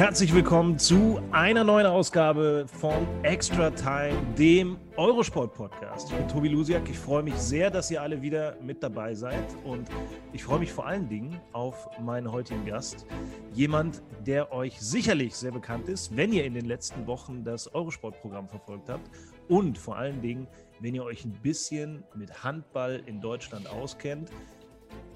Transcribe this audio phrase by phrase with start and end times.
[0.00, 6.10] Herzlich willkommen zu einer neuen Ausgabe von Extra Time, dem Eurosport-Podcast.
[6.10, 6.88] Ich bin Tobi Lusiak.
[6.88, 9.44] Ich freue mich sehr, dass ihr alle wieder mit dabei seid.
[9.62, 9.90] Und
[10.32, 13.04] ich freue mich vor allen Dingen auf meinen heutigen Gast.
[13.52, 18.48] Jemand, der euch sicherlich sehr bekannt ist, wenn ihr in den letzten Wochen das Eurosport-Programm
[18.48, 19.10] verfolgt habt.
[19.50, 20.46] Und vor allen Dingen,
[20.80, 24.30] wenn ihr euch ein bisschen mit Handball in Deutschland auskennt.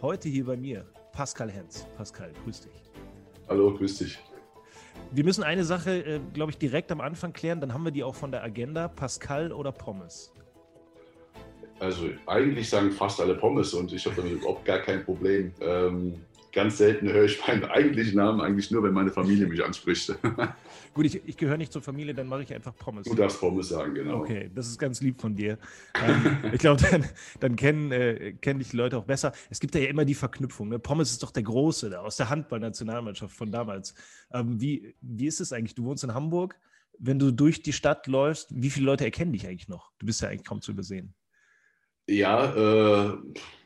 [0.03, 1.87] Heute hier bei mir Pascal Hens.
[1.97, 2.83] Pascal, grüß dich.
[3.49, 4.19] Hallo, grüß dich.
[5.15, 8.03] Wir müssen eine Sache, äh, glaube ich, direkt am Anfang klären, dann haben wir die
[8.03, 8.89] auch von der Agenda.
[8.89, 10.33] Pascal oder Pommes?
[11.79, 15.53] Also eigentlich sagen fast alle Pommes und ich habe damit überhaupt gar kein Problem.
[15.61, 16.15] Ähm,
[16.53, 20.15] ganz selten höre ich meinen eigentlichen Namen eigentlich nur, wenn meine Familie mich anspricht.
[20.95, 23.05] Gut, ich, ich gehöre nicht zur Familie, dann mache ich einfach Pommes.
[23.07, 24.21] Du darfst Pommes sagen, genau.
[24.21, 25.59] Okay, das ist ganz lieb von dir.
[26.03, 27.05] ähm, ich glaube, dann,
[27.41, 29.33] dann kennen, äh, kennen dich die Leute auch besser.
[29.51, 30.69] Es gibt ja immer die Verknüpfung.
[30.69, 30.79] Ne?
[30.79, 33.95] Pommes ist doch der Große da, aus der Handballnationalmannschaft von damals.
[34.33, 35.75] Ähm, wie, wie ist es eigentlich?
[35.75, 36.57] Du wohnst in Hamburg.
[36.97, 39.91] Wenn du durch die Stadt läufst, wie viele Leute erkennen dich eigentlich noch?
[39.99, 41.13] Du bist ja eigentlich kaum zu übersehen.
[42.07, 43.17] Ja, äh,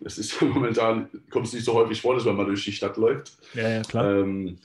[0.00, 2.96] es ist momentan, kommt es nicht so häufig vor, dass man mal durch die Stadt
[2.96, 3.36] läuft.
[3.52, 4.18] Ja, ja, klar.
[4.20, 4.58] Ähm,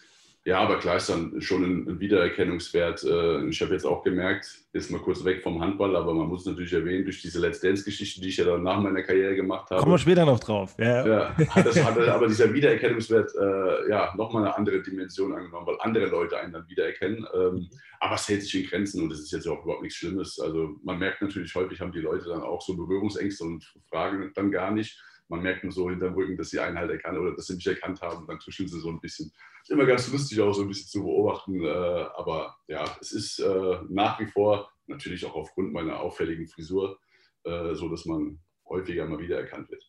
[0.46, 3.04] ja, aber klar ist dann schon ein, Wiedererkennungswert.
[3.06, 6.46] Äh, ich habe jetzt auch gemerkt, ist mal kurz weg vom Handball, aber man muss
[6.46, 9.80] natürlich erwähnen, durch diese Let's Dance-Geschichte, die ich ja dann nach meiner Karriere gemacht habe.
[9.80, 10.76] Kommen wir später noch drauf.
[10.78, 15.66] Ja, ja hat, das, hat aber dieser Wiedererkennungswert äh, ja nochmal eine andere Dimension angenommen,
[15.66, 17.26] weil andere Leute einen dann wiedererkennen.
[17.34, 17.70] Ähm,
[18.02, 20.42] aber es hält sich in Grenzen und es ist jetzt auch überhaupt nichts Schlimmes.
[20.42, 24.52] Also man merkt natürlich, häufig haben die Leute dann auch so Berührungsängste und fragen dann
[24.52, 27.48] gar nicht man merkt nur so hinterm Rücken, dass sie einen halt erkannt oder dass
[27.48, 28.28] sie mich erkannt haben.
[28.28, 29.32] Dann tuscheln sie so ein bisschen.
[29.62, 31.64] Ist immer ganz lustig auch so ein bisschen zu beobachten.
[31.64, 37.00] Äh, aber ja, es ist äh, nach wie vor natürlich auch aufgrund meiner auffälligen Frisur
[37.44, 39.84] äh, so, dass man häufiger mal wieder erkannt wird.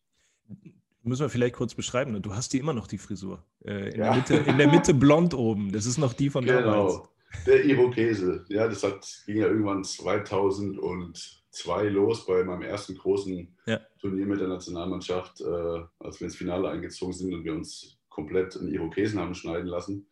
[1.02, 2.12] Müssen wir vielleicht kurz beschreiben.
[2.12, 2.20] Ne?
[2.20, 3.44] Du hast die immer noch die Frisur.
[3.64, 4.04] Äh, in, ja.
[4.04, 5.70] der Mitte, in der Mitte blond oben.
[5.72, 6.60] Das ist noch die von genau.
[6.60, 7.08] damals.
[7.46, 8.44] Der Irokese.
[8.48, 13.80] Ja, das hat, ging ja irgendwann 2000 und zwei los bei meinem ersten großen ja.
[14.00, 18.56] Turnier mit der Nationalmannschaft, äh, als wir ins Finale eingezogen sind und wir uns komplett
[18.56, 20.08] in Irokesen haben schneiden lassen.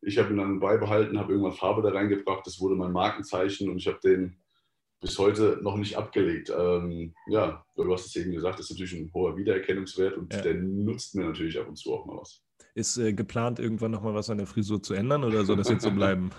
[0.00, 3.78] Ich habe ihn dann beibehalten, habe irgendwann Farbe da reingebracht, das wurde mein Markenzeichen und
[3.78, 4.36] ich habe den
[5.00, 6.52] bis heute noch nicht abgelegt.
[6.56, 10.40] Ähm, ja, du hast es eben gesagt, das ist natürlich ein hoher Wiedererkennungswert und ja.
[10.40, 12.42] der nutzt mir natürlich ab und zu auch mal was.
[12.74, 15.82] Ist äh, geplant, irgendwann nochmal was an der Frisur zu ändern oder soll das jetzt
[15.82, 16.30] so bleiben?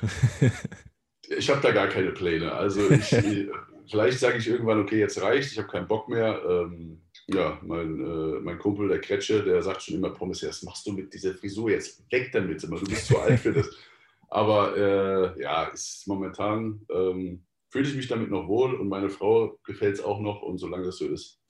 [1.29, 2.51] ich habe da gar keine Pläne.
[2.51, 3.11] Also ich,
[3.89, 6.41] vielleicht sage ich irgendwann, okay, jetzt reicht, ich habe keinen Bock mehr.
[6.47, 10.85] Ähm, ja, mein, äh, mein Kumpel, der Kretsche, der sagt schon immer, Pommes, was machst
[10.85, 12.03] du mit dieser Frisur jetzt?
[12.11, 13.69] Weg damit, du bist zu alt für das.
[14.29, 19.59] Aber äh, ja, ist momentan ähm, fühle ich mich damit noch wohl und meine Frau
[19.65, 21.41] gefällt es auch noch und solange das so ist,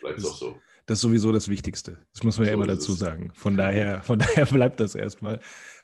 [0.00, 0.58] bleibt es auch so.
[0.90, 1.98] Das ist sowieso das Wichtigste.
[2.12, 3.30] Das muss man so ja immer dazu sagen.
[3.34, 5.38] Von daher, von daher bleibt das erstmal.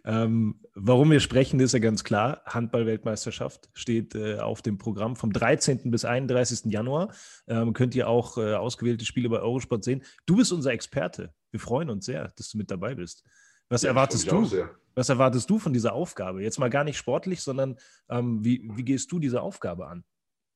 [0.04, 2.42] Ähm, warum wir sprechen, ist ja ganz klar.
[2.44, 5.92] Handball-Weltmeisterschaft steht äh, auf dem Programm vom 13.
[5.92, 6.72] bis 31.
[6.72, 7.14] Januar.
[7.46, 10.02] Ähm, könnt ihr auch äh, ausgewählte Spiele bei Eurosport sehen.
[10.26, 11.32] Du bist unser Experte.
[11.52, 13.22] Wir freuen uns sehr, dass du mit dabei bist.
[13.68, 14.50] Was ja, erwartest du?
[14.96, 16.42] Was erwartest du von dieser Aufgabe?
[16.42, 17.76] Jetzt mal gar nicht sportlich, sondern
[18.08, 20.02] ähm, wie, wie gehst du diese Aufgabe an?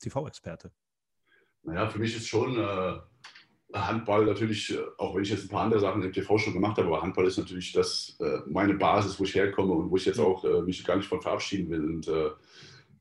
[0.00, 0.72] TV-Experte.
[1.62, 2.98] Naja, für mich ist schon äh,
[3.72, 6.76] Handball natürlich, äh, auch wenn ich jetzt ein paar andere Sachen im TV schon gemacht
[6.78, 10.04] habe, aber Handball ist natürlich das, äh, meine Basis, wo ich herkomme und wo ich
[10.04, 10.24] jetzt mhm.
[10.24, 11.84] auch äh, mich gar nicht von verabschieden will.
[11.84, 12.10] Und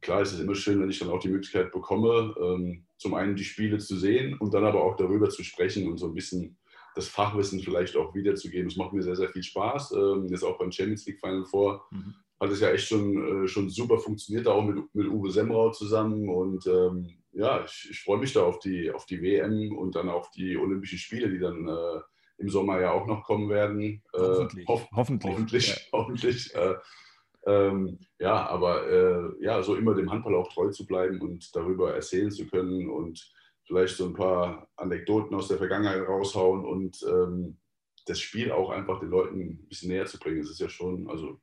[0.01, 3.35] klar ist es immer schön, wenn ich dann auch die Möglichkeit bekomme, ähm, zum einen
[3.35, 6.57] die Spiele zu sehen und dann aber auch darüber zu sprechen und so ein bisschen
[6.95, 8.67] das Fachwissen vielleicht auch wiederzugeben.
[8.67, 9.93] Das macht mir sehr, sehr viel Spaß.
[9.93, 12.13] Ähm, jetzt auch beim Champions League Final vor mhm.
[12.39, 16.65] hat es ja echt schon, schon super funktioniert, auch mit, mit Uwe Semrau zusammen und
[16.67, 20.29] ähm, ja, ich, ich freue mich da auf die, auf die WM und dann auf
[20.31, 22.01] die Olympischen Spiele, die dann äh,
[22.37, 24.03] im Sommer ja auch noch kommen werden.
[24.13, 24.67] Äh, hoffentlich.
[24.67, 25.31] Hoff, hoffentlich.
[25.31, 25.67] Hoffentlich.
[25.67, 25.75] Ja.
[25.93, 26.75] hoffentlich äh,
[27.45, 31.93] ähm, ja, aber äh, ja, so immer dem Handball auch treu zu bleiben und darüber
[31.93, 33.31] erzählen zu können und
[33.65, 37.57] vielleicht so ein paar Anekdoten aus der Vergangenheit raushauen und ähm,
[38.05, 40.41] das Spiel auch einfach den Leuten ein bisschen näher zu bringen.
[40.41, 41.39] Es ist ja schon, also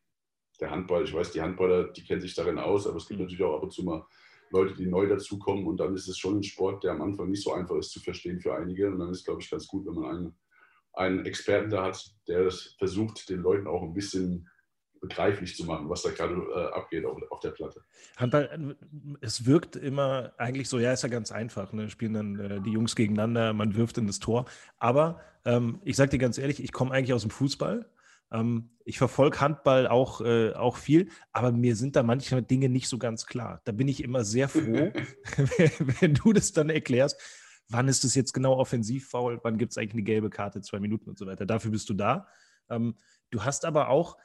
[0.61, 3.43] der Handball, ich weiß, die Handballer, die kennen sich darin aus, aber es gibt natürlich
[3.43, 4.07] auch ab und zu mal
[4.51, 5.67] Leute, die neu dazukommen.
[5.67, 8.01] Und dann ist es schon ein Sport, der am Anfang nicht so einfach ist zu
[8.01, 8.89] verstehen für einige.
[8.89, 10.39] Und dann ist, glaube ich, ganz gut, wenn man einen,
[10.95, 14.49] einen Experten da hat, der das versucht, den Leuten auch ein bisschen
[15.01, 17.83] begreiflich zu machen, was da gerade äh, abgeht auf, auf, der Platte.
[18.17, 18.77] Handball,
[19.21, 21.73] es wirkt immer eigentlich so, ja, ist ja ganz einfach.
[21.73, 21.91] Ne?
[21.91, 24.47] Spielen dann äh, die Jungs gegeneinander, man wirft in das Tor.
[24.79, 27.87] Aber ähm, ich sage dir ganz ehrlich, ich komme eigentlich aus dem Fußball.
[28.37, 32.89] Ähm, ich verfolge Handball auch, äh, auch viel, aber mir sind da manchmal Dinge nicht
[32.89, 33.61] so ganz klar.
[33.65, 34.93] Da bin ich immer sehr froh,
[36.01, 37.21] wenn du das dann erklärst.
[37.69, 39.41] Wann ist es jetzt genau offensiv faul?
[39.43, 41.47] Wann gibt es eigentlich eine gelbe Karte, zwei Minuten und so weiter?
[41.47, 42.29] Dafür bist du da.
[42.71, 42.95] Ähm,
[43.31, 44.17] du hast aber auch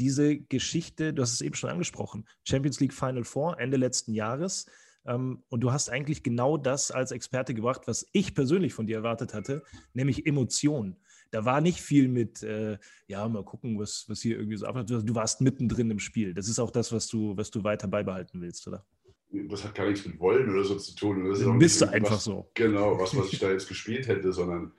[0.00, 4.66] diese Geschichte, du hast es eben schon angesprochen, Champions League Final Four, Ende letzten Jahres.
[5.06, 8.96] Ähm, und du hast eigentlich genau das als Experte gebracht, was ich persönlich von dir
[8.96, 9.62] erwartet hatte,
[9.94, 10.96] nämlich Emotionen.
[11.30, 14.90] Da war nicht viel mit, äh, ja, mal gucken, was, was hier irgendwie so abläuft.
[14.90, 16.34] Du warst mittendrin im Spiel.
[16.34, 18.86] Das ist auch das, was du, was du weiter beibehalten willst, oder?
[19.30, 21.28] Das hat gar nichts mit Wollen oder so zu tun.
[21.28, 22.50] Das ist bist du einfach so.
[22.54, 24.72] Genau, was, was ich da jetzt gespielt hätte, sondern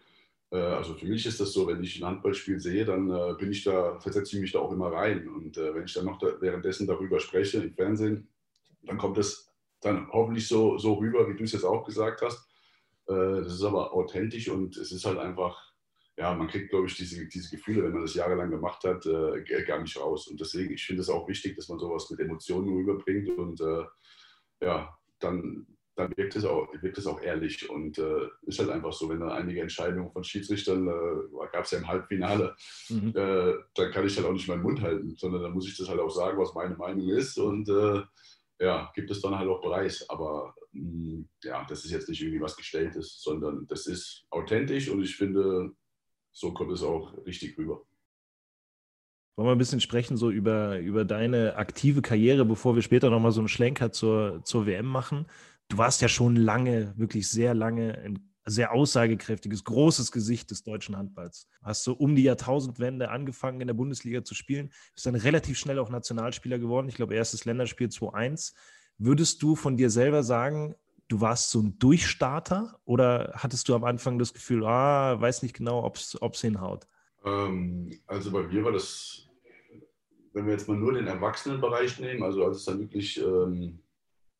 [0.52, 3.52] äh, also für mich ist das so, wenn ich ein Handballspiel sehe, dann äh, bin
[3.52, 5.28] ich da, versetze ich mich da auch immer rein.
[5.28, 8.28] Und äh, wenn ich dann noch da, währenddessen darüber spreche im Fernsehen,
[8.84, 12.48] dann kommt das dann hoffentlich so, so rüber, wie du es jetzt auch gesagt hast.
[13.08, 15.69] Äh, das ist aber authentisch und es ist halt einfach
[16.20, 19.64] ja, man kriegt, glaube ich, diese, diese Gefühle, wenn man das jahrelang gemacht hat, äh,
[19.64, 20.28] gar nicht raus.
[20.28, 23.86] Und deswegen, ich finde es auch wichtig, dass man sowas mit Emotionen rüberbringt und äh,
[24.62, 28.92] ja, dann, dann wirkt, es auch, wirkt es auch ehrlich und äh, ist halt einfach
[28.92, 32.54] so, wenn da einige Entscheidungen von Schiedsrichtern, äh, gab es ja im Halbfinale,
[32.90, 33.14] mhm.
[33.16, 35.88] Äh, dann kann ich halt auch nicht meinen Mund halten, sondern dann muss ich das
[35.88, 38.02] halt auch sagen, was meine Meinung ist und äh,
[38.62, 40.06] ja, gibt es dann halt auch Preis.
[40.10, 44.90] Aber mh, mm, ja, das ist jetzt nicht irgendwie was Gestelltes, sondern das ist authentisch
[44.90, 45.72] und ich finde,
[46.32, 47.86] so kommt es auch richtig rüber.
[49.36, 53.32] Wollen wir ein bisschen sprechen so über, über deine aktive Karriere, bevor wir später nochmal
[53.32, 55.28] so einen Schlenker zur, zur WM machen.
[55.70, 60.98] Du warst ja schon lange, wirklich sehr lange ein sehr aussagekräftiges, großes Gesicht des deutschen
[60.98, 61.48] Handballs.
[61.62, 65.80] Hast so um die Jahrtausendwende angefangen in der Bundesliga zu spielen, bist dann relativ schnell
[65.80, 66.90] auch Nationalspieler geworden.
[66.90, 68.54] Ich glaube, erstes Länderspiel 2-1.
[68.98, 70.76] Würdest du von dir selber sagen,
[71.10, 75.56] du warst so ein Durchstarter oder hattest du am Anfang das Gefühl, ah, weiß nicht
[75.56, 76.88] genau, ob es hinhaut?
[77.26, 79.28] Ähm, also bei mir war das,
[80.34, 83.80] wenn wir jetzt mal nur den Erwachsenenbereich nehmen, also als es dann wirklich, ähm,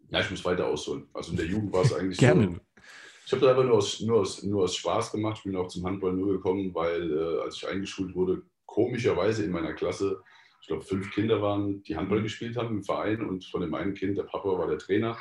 [0.10, 1.08] ja, ich muss weiter ausholen.
[1.14, 2.48] Also in der Jugend war es eigentlich Gerne.
[2.54, 2.82] so.
[3.26, 5.38] Ich habe das einfach nur aus, nur, aus, nur aus Spaß gemacht.
[5.38, 9.52] Ich bin auch zum Handball nur gekommen, weil äh, als ich eingeschult wurde, komischerweise in
[9.52, 10.22] meiner Klasse,
[10.62, 13.94] ich glaube, fünf Kinder waren, die Handball gespielt haben im Verein und von dem einen
[13.94, 15.18] Kind, der Papa war der Trainer.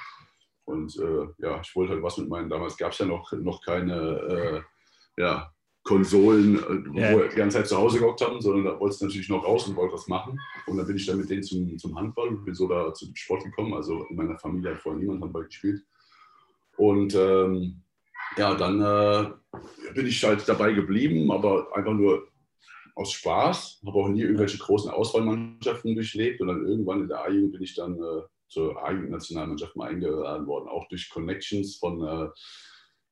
[0.69, 3.65] Und äh, ja, ich wollte halt was mit meinen, damals gab es ja noch, noch
[3.65, 4.65] keine
[5.17, 5.51] äh, ja,
[5.83, 7.13] Konsolen, äh, ja.
[7.13, 9.43] wo wir die ganze Zeit zu Hause gehockt haben, sondern da wollte ich natürlich noch
[9.45, 10.39] raus und wollte was machen.
[10.67, 13.17] Und dann bin ich dann mit denen zum, zum Handball und bin so da zum
[13.17, 13.73] Sport gekommen.
[13.73, 15.83] Also in meiner Familie hat vorher niemand Handball gespielt.
[16.77, 17.81] Und ähm,
[18.37, 22.29] ja, dann äh, bin ich halt dabei geblieben, aber einfach nur
[22.95, 23.81] aus Spaß.
[23.87, 26.43] Habe auch nie irgendwelche großen Auswahlmannschaften durchlebt.
[26.43, 30.47] Und dann irgendwann in der A-Jugend bin ich dann äh, zur eigenen Nationalmannschaft mal eingeladen
[30.47, 32.29] worden, auch durch Connections von, äh,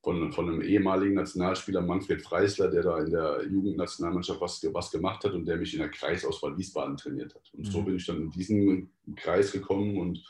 [0.02, 5.24] von, von einem ehemaligen Nationalspieler Manfred Freisler, der da in der Jugendnationalmannschaft was, was gemacht
[5.24, 7.50] hat und der mich in der Kreisauswahl Wiesbaden trainiert hat.
[7.52, 7.70] Und mhm.
[7.70, 10.22] so bin ich dann in diesen Kreis gekommen und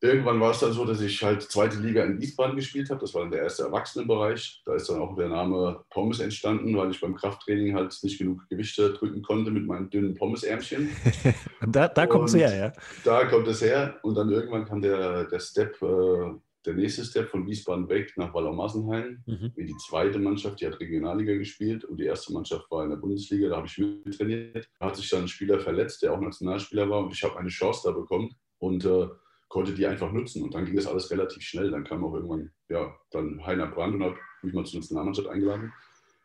[0.00, 3.00] irgendwann war es dann so, dass ich halt zweite Liga in Wiesbaden gespielt habe.
[3.00, 4.62] Das war dann der erste Erwachsenenbereich.
[4.64, 8.48] Da ist dann auch der Name Pommes entstanden, weil ich beim Krafttraining halt nicht genug
[8.48, 10.90] Gewichte drücken konnte mit meinen dünnen Pommesärmchen.
[11.66, 12.72] da da kommt es her, ja.
[13.04, 13.98] Da kommt es her.
[14.02, 16.32] Und dann irgendwann kam der, der Step, äh,
[16.64, 19.52] der nächste Step von Wiesbaden weg nach Wallau-Massenheim mhm.
[19.56, 20.60] in die zweite Mannschaft.
[20.60, 23.48] Die hat Regionalliga gespielt und die erste Mannschaft war in der Bundesliga.
[23.48, 24.68] Da habe ich mittrainiert.
[24.78, 27.48] Da hat sich dann ein Spieler verletzt, der auch Nationalspieler war und ich habe eine
[27.48, 28.30] Chance da bekommen.
[28.58, 29.08] Und äh,
[29.48, 30.42] konnte die einfach nutzen.
[30.42, 31.70] Und dann ging das alles relativ schnell.
[31.70, 35.72] Dann kam auch irgendwann, ja, dann Heiner Brandt und hat mich mal zur Nationalmannschaft eingeladen.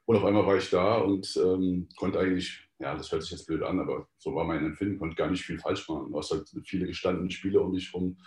[0.05, 3.47] Und auf einmal war ich da und ähm, konnte eigentlich, ja, das hört sich jetzt
[3.47, 6.11] blöd an, aber so war mein Empfinden, konnte gar nicht viel falsch machen.
[6.11, 8.17] Du hast halt viele gestandene Spieler um mich rum.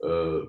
[0.00, 0.40] Äh,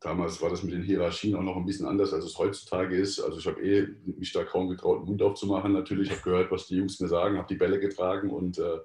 [0.00, 3.20] damals war das mit den Hierarchien auch noch ein bisschen anders, als es heutzutage ist.
[3.20, 5.72] Also ich habe eh mich da kaum getraut, den Mund aufzumachen.
[5.72, 8.78] Natürlich habe gehört, was die Jungs mir sagen, habe die Bälle getragen und äh,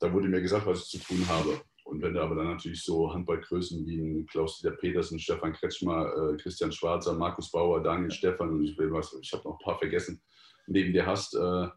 [0.00, 1.60] da wurde mir gesagt, was ich zu tun habe.
[1.84, 6.72] Und wenn du aber dann natürlich so Handballgrößen wie Klaus-Dieter Petersen, Stefan Kretschmer, äh, Christian
[6.72, 10.22] Schwarzer, Markus Bauer, Daniel Stefan und ich will was, ich habe noch ein paar vergessen,
[10.66, 11.68] neben dir hast, äh,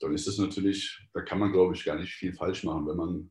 [0.00, 2.86] dann ist es natürlich, da kann man glaube ich gar nicht viel falsch machen.
[2.86, 3.30] Wenn man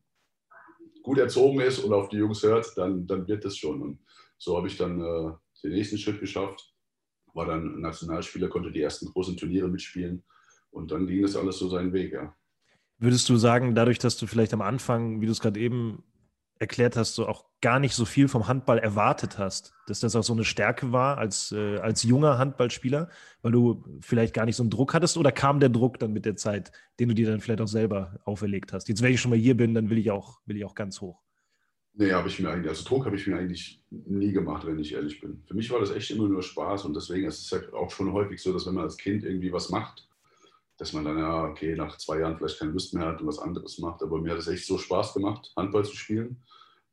[1.02, 3.82] gut erzogen ist und auf die Jungs hört, dann, dann wird das schon.
[3.82, 3.98] Und
[4.38, 6.74] so habe ich dann äh, den nächsten Schritt geschafft,
[7.34, 10.24] war dann Nationalspieler, konnte die ersten großen Turniere mitspielen
[10.70, 12.34] und dann ging das alles so seinen Weg, ja.
[12.98, 16.04] Würdest du sagen, dadurch, dass du vielleicht am Anfang, wie du es gerade eben
[16.64, 20.24] erklärt hast, du auch gar nicht so viel vom Handball erwartet hast, dass das auch
[20.24, 23.08] so eine Stärke war als, äh, als junger Handballspieler,
[23.42, 26.24] weil du vielleicht gar nicht so einen Druck hattest oder kam der Druck dann mit
[26.24, 28.88] der Zeit, den du dir dann vielleicht auch selber auferlegt hast?
[28.88, 31.00] Jetzt, wenn ich schon mal hier bin, dann will ich auch, will ich auch ganz
[31.00, 31.22] hoch.
[31.96, 34.92] Nee, habe ich mir eigentlich, also Druck habe ich mir eigentlich nie gemacht, wenn ich
[34.94, 35.42] ehrlich bin.
[35.46, 38.12] Für mich war das echt immer nur Spaß und deswegen ist es ja auch schon
[38.12, 40.08] häufig so, dass wenn man als Kind irgendwie was macht,
[40.76, 43.38] dass man dann ja, okay, nach zwei Jahren vielleicht keine Lust mehr hat und was
[43.38, 44.02] anderes macht.
[44.02, 46.42] Aber mir hat es echt so Spaß gemacht, Handball zu spielen,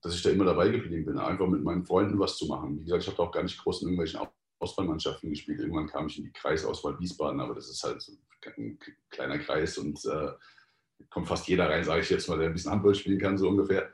[0.02, 2.80] dass ich da immer dabei geblieben bin, einfach mit meinen Freunden was zu machen.
[2.80, 4.20] Wie gesagt, ich habe auch gar nicht groß in irgendwelchen
[4.60, 5.60] Auswahlmannschaften gespielt.
[5.60, 8.06] Irgendwann kam ich in die Kreisauswahl Wiesbaden, aber das ist halt
[8.58, 8.78] ein
[9.10, 10.32] kleiner Kreis und äh,
[11.10, 13.50] kommt fast jeder rein, sage ich jetzt mal, der ein bisschen Handball spielen kann, so
[13.50, 13.90] ungefähr.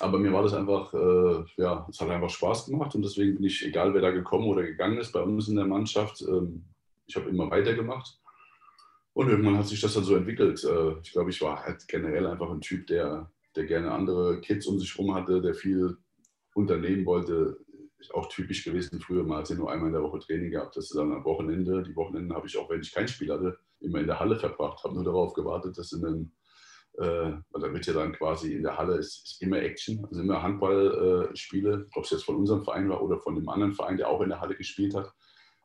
[0.00, 3.44] Aber mir war das einfach, äh, ja, es hat einfach Spaß gemacht und deswegen bin
[3.44, 6.64] ich, egal wer da gekommen oder gegangen ist, bei uns in der Mannschaft, ähm,
[7.06, 8.18] ich habe immer weitergemacht.
[9.14, 10.62] Und irgendwann hat sich das dann so entwickelt.
[10.64, 14.66] Äh, ich glaube, ich war halt generell einfach ein Typ, der, der gerne andere Kids
[14.66, 15.96] um sich herum hatte, der viel
[16.54, 17.58] unternehmen wollte.
[18.12, 19.24] Auch typisch gewesen früher.
[19.24, 20.76] Man hat ja nur einmal in der Woche Training gehabt.
[20.76, 21.82] Das ist dann am Wochenende.
[21.84, 24.84] Die Wochenenden habe ich auch, wenn ich kein Spiel hatte, immer in der Halle verbracht.
[24.84, 26.32] Habe nur darauf gewartet, dass in den
[26.98, 30.22] äh, weil da wird ja dann quasi in der Halle ist, ist immer Action, also
[30.22, 33.96] immer Handballspiele, äh, ob es jetzt von unserem Verein war oder von dem anderen Verein,
[33.96, 35.12] der auch in der Halle gespielt hat.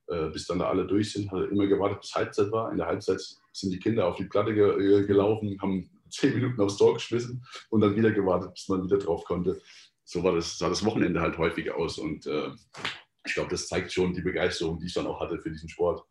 [0.09, 2.71] Äh, bis dann da alle durch sind, hat immer gewartet, bis Halbzeit war.
[2.71, 3.21] In der Halbzeit
[3.53, 7.81] sind die Kinder auf die Platte ge gelaufen, haben zehn Minuten aufs Tor geschmissen und
[7.81, 9.61] dann wieder gewartet, bis man wieder drauf konnte.
[10.05, 12.49] So war das, sah das Wochenende halt häufig aus und äh,
[13.23, 16.03] ich glaube, das zeigt schon die Begeisterung, die ich dann auch hatte für diesen Sport.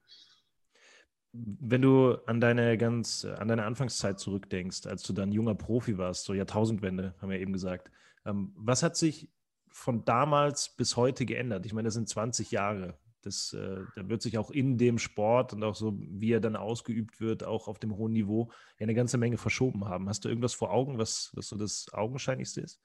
[1.33, 6.25] Wenn du an deine ganz, an deine Anfangszeit zurückdenkst, als du dann junger Profi warst,
[6.25, 7.91] so Jahrtausendwende, haben wir eben gesagt,
[8.25, 9.29] ähm, was hat sich
[9.69, 11.67] von damals bis heute geändert?
[11.67, 12.97] Ich meine, das sind 20 Jahre.
[13.23, 16.57] Das, äh, da wird sich auch in dem Sport und auch so, wie er dann
[16.57, 20.09] ausgeübt wird, auch auf dem hohen Niveau, eine ganze Menge verschoben haben.
[20.09, 22.81] Hast du irgendwas vor Augen, was, was so das Augenscheinlichste ist?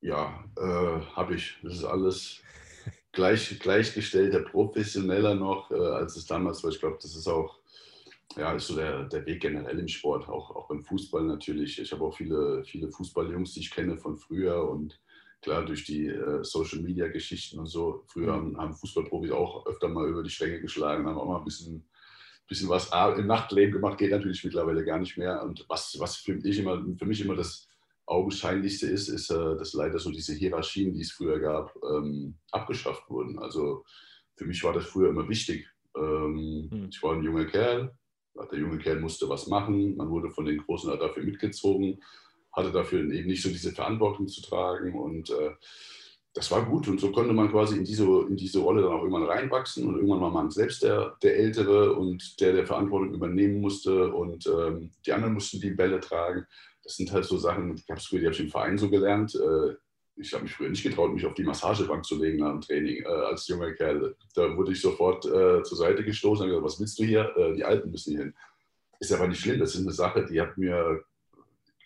[0.00, 1.58] Ja, äh, habe ich.
[1.62, 2.42] Das ist alles
[3.12, 6.70] gleich, gleichgestellter, professioneller noch, äh, als es damals war.
[6.70, 7.58] Ich glaube, das ist auch,
[8.36, 11.80] ja, ist so der, der Weg generell im Sport, auch, auch beim Fußball natürlich.
[11.80, 15.00] Ich habe auch viele, viele Fußballjungs, die ich kenne von früher und
[15.44, 18.02] klar durch die äh, Social Media Geschichten und so.
[18.08, 21.44] Früher haben, haben, Fußballprofis auch öfter mal über die Stränge geschlagen, haben auch mal ein
[21.44, 21.86] bisschen,
[22.48, 25.42] bisschen was im Nachtleben gemacht, geht natürlich mittlerweile gar nicht mehr.
[25.42, 27.68] Und was, was für, mich immer, für mich immer das
[28.06, 33.08] Augenscheinlichste ist, ist, äh, dass leider so diese Hierarchien, die es früher gab, ähm, abgeschafft
[33.10, 33.38] wurden.
[33.38, 33.84] Also
[34.36, 35.68] für mich war das früher immer wichtig.
[35.96, 36.88] Ähm, mhm.
[36.90, 37.94] Ich war ein junger Kerl,
[38.50, 42.02] der junge Kerl musste was machen, man wurde von den Großen dafür mitgezogen,
[42.54, 45.50] hatte dafür eben nicht so diese Verantwortung zu tragen und äh,
[46.32, 49.02] das war gut und so konnte man quasi in diese, in diese Rolle dann auch
[49.02, 53.60] irgendwann reinwachsen und irgendwann war man selbst der, der Ältere und der, der Verantwortung übernehmen
[53.60, 56.46] musste und ähm, die anderen mussten die Bälle tragen
[56.84, 59.34] das sind halt so Sachen, die habe ich im Verein so gelernt.
[59.34, 59.74] Äh,
[60.16, 63.02] ich habe mich früher nicht getraut, mich auf die Massagebank zu legen nach dem Training
[63.02, 64.14] äh, als junger Kerl.
[64.34, 67.34] Da wurde ich sofort äh, zur Seite gestoßen und gesagt, was willst du hier?
[67.36, 68.34] Äh, die Alten müssen hier hin.
[69.00, 71.02] Ist aber nicht schlimm, das ist eine Sache, die hat mir,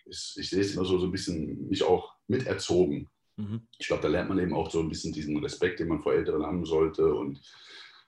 [0.09, 3.09] ich, ich sehe es immer so, so ein bisschen mich auch miterzogen.
[3.37, 3.61] Mhm.
[3.77, 6.13] Ich glaube, da lernt man eben auch so ein bisschen diesen Respekt, den man vor
[6.13, 7.41] Älteren haben sollte und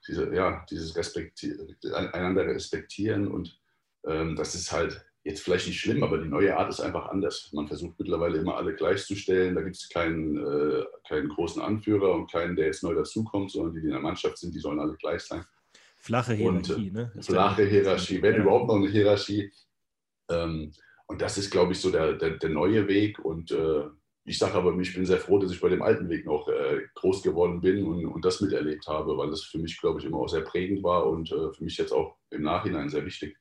[0.06, 1.54] diese, ja, dieses Respekti
[1.92, 3.58] einander respektieren und
[4.04, 7.50] ähm, das ist halt jetzt vielleicht nicht schlimm, aber die neue Art ist einfach anders.
[7.52, 9.54] Man versucht mittlerweile immer alle gleichzustellen.
[9.54, 13.74] Da gibt es keinen, äh, keinen großen Anführer und keinen, der jetzt neu dazukommt, sondern
[13.74, 15.44] die, die in der Mannschaft sind, die sollen alle gleich sein.
[15.96, 17.12] Flache Hierarchie, und, ne?
[17.20, 18.40] Flache Hierarchie, wenn ja.
[18.40, 19.52] überhaupt noch eine Hierarchie.
[20.28, 20.72] Ähm,
[21.12, 23.18] und das ist, glaube ich, so der, der, der neue Weg.
[23.24, 23.84] Und äh,
[24.24, 26.80] ich sage aber, ich bin sehr froh, dass ich bei dem alten Weg noch äh,
[26.94, 30.18] groß geworden bin und, und das miterlebt habe, weil das für mich, glaube ich, immer
[30.18, 33.36] auch sehr prägend war und äh, für mich jetzt auch im Nachhinein sehr wichtig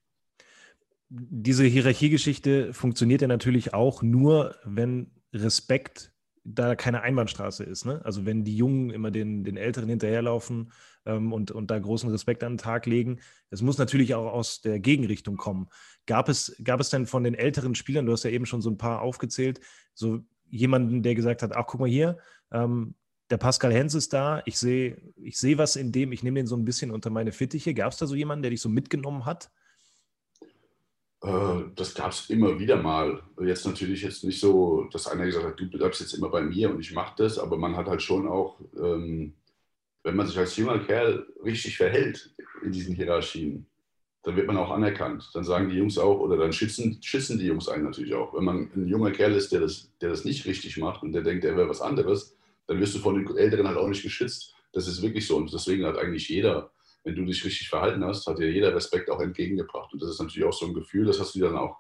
[1.14, 6.14] diese Hierarchiegeschichte funktioniert ja natürlich auch nur, wenn Respekt
[6.44, 7.86] da keine Einbahnstraße ist.
[7.86, 8.02] Ne?
[8.04, 10.72] Also wenn die Jungen immer den, den Älteren hinterherlaufen
[11.06, 13.20] ähm, und, und da großen Respekt an den Tag legen.
[13.50, 15.68] Es muss natürlich auch aus der Gegenrichtung kommen.
[16.06, 18.70] Gab es, gab es denn von den älteren Spielern, du hast ja eben schon so
[18.70, 19.60] ein paar aufgezählt,
[19.94, 22.18] so jemanden, der gesagt hat, ach guck mal hier,
[22.52, 22.96] ähm,
[23.30, 26.48] der Pascal Hens ist da, ich sehe ich seh was in dem, ich nehme den
[26.48, 27.74] so ein bisschen unter meine Fittiche.
[27.74, 29.50] Gab es da so jemanden, der dich so mitgenommen hat?
[31.24, 33.24] Äh, das gab es immer wieder mal.
[33.40, 36.72] Jetzt natürlich jetzt nicht so, dass einer gesagt hat, du bleibst jetzt immer bei mir
[36.72, 39.34] und ich mache das, aber man hat halt schon auch, ähm,
[40.04, 43.68] wenn man sich als junger Kerl richtig verhält in diesen Hierarchien,
[44.24, 45.30] dann wird man auch anerkannt.
[45.34, 48.34] Dann sagen die Jungs auch, oder dann schützen, schützen die Jungs einen natürlich auch.
[48.36, 51.24] Wenn man ein junger Kerl ist, der das, der das nicht richtig macht und der
[51.24, 54.56] denkt, er wäre was anderes, dann wirst du von den Älteren halt auch nicht geschützt.
[54.74, 55.38] Das ist wirklich so.
[55.38, 56.72] Und deswegen hat eigentlich jeder
[57.04, 59.92] wenn du dich richtig verhalten hast, hat dir jeder Respekt auch entgegengebracht.
[59.94, 61.80] Und das ist natürlich auch so ein Gefühl, das hast du dann auch,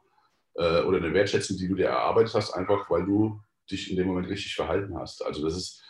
[0.56, 4.08] äh, oder eine Wertschätzung, die du dir erarbeitet hast, einfach weil du dich in dem
[4.08, 5.24] Moment richtig verhalten hast.
[5.24, 5.84] Also das ist,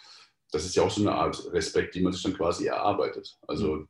[0.52, 3.38] das ist ja auch so eine Art Respekt, die man sich dann quasi erarbeitet.
[3.48, 3.88] Also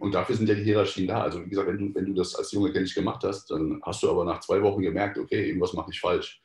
[0.00, 1.22] und dafür sind ja die Hierarchien da.
[1.22, 4.02] Also wie gesagt, wenn du, wenn du das als Junge nicht gemacht hast, dann hast
[4.02, 6.42] du aber nach zwei Wochen gemerkt, okay, irgendwas mache ich falsch.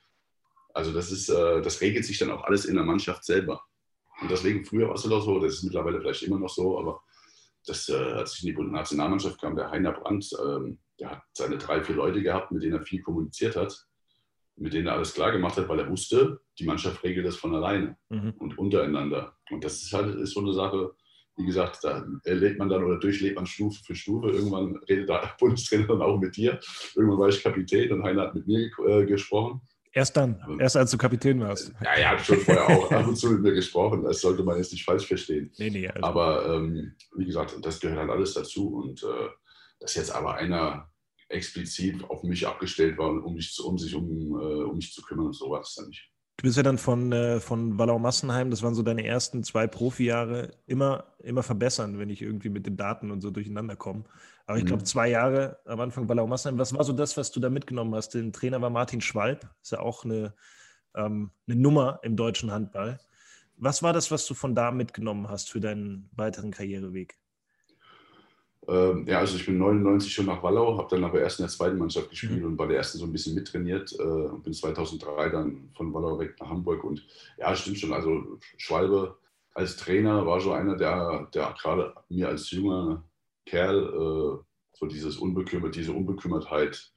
[0.73, 3.61] Also das ist, äh, das regelt sich dann auch alles in der Mannschaft selber.
[4.21, 6.79] Und deswegen früher war es halt auch so, das ist mittlerweile vielleicht immer noch so,
[6.79, 7.01] aber
[7.65, 11.57] das, äh, als ich in die Nationalmannschaft kam, der Heiner Brandt, ähm, der hat seine
[11.57, 13.85] drei, vier Leute gehabt, mit denen er viel kommuniziert hat,
[14.55, 17.55] mit denen er alles klar gemacht hat, weil er wusste, die Mannschaft regelt das von
[17.55, 18.33] alleine mhm.
[18.37, 19.35] und untereinander.
[19.51, 20.91] Und das ist halt ist so eine Sache,
[21.35, 24.29] wie gesagt, da erlebt man dann oder durchlebt man Stufe für Stufe.
[24.29, 26.59] Irgendwann redet der Bundestrainer dann auch mit dir.
[26.95, 29.61] Irgendwann war ich Kapitän und Heiner hat mit mir äh, gesprochen.
[29.95, 31.71] Erst dann, aber, erst als du Kapitän warst.
[31.83, 34.03] Ja, hat schon vorher auch ab und zu mit mir gesprochen.
[34.03, 35.51] Das sollte man jetzt nicht falsch verstehen.
[35.59, 36.03] Nee, nee, also.
[36.03, 38.73] Aber ähm, wie gesagt, das gehört halt alles dazu.
[38.75, 39.29] Und äh,
[39.79, 40.89] dass jetzt aber einer
[41.33, 45.27] explizit auf mich abgestellt war, um, mich, um sich um, äh, um mich zu kümmern
[45.27, 46.09] und so war das dann nicht.
[46.37, 49.67] Du bist ja dann von, äh, von Wallau Massenheim, das waren so deine ersten zwei
[49.67, 54.03] Profijahre, immer, immer verbessern, wenn ich irgendwie mit den Daten und so durcheinander komme.
[54.45, 54.85] Aber ich glaube, mhm.
[54.85, 58.13] zwei Jahre am Anfang Wallau Massenheim, was war so das, was du da mitgenommen hast?
[58.13, 60.33] Der Trainer war Martin Schwalb, ist ja auch eine,
[60.95, 62.99] ähm, eine Nummer im deutschen Handball.
[63.55, 67.15] Was war das, was du von da mitgenommen hast für deinen weiteren Karriereweg?
[68.67, 71.51] Ähm, ja, also ich bin 99 schon nach Wallau, habe dann aber erst in der
[71.51, 72.45] zweiten Mannschaft gespielt mhm.
[72.45, 76.17] und war der erste so ein bisschen mittrainiert äh, und bin 2003 dann von Wallau
[76.19, 76.83] weg nach Hamburg.
[76.83, 77.05] Und
[77.37, 79.17] ja, stimmt schon, also Schwalbe
[79.53, 83.03] als Trainer war schon einer, der, der gerade mir als junger
[83.45, 84.43] Kerl äh,
[84.73, 86.91] so dieses Unbekümmert, diese Unbekümmertheit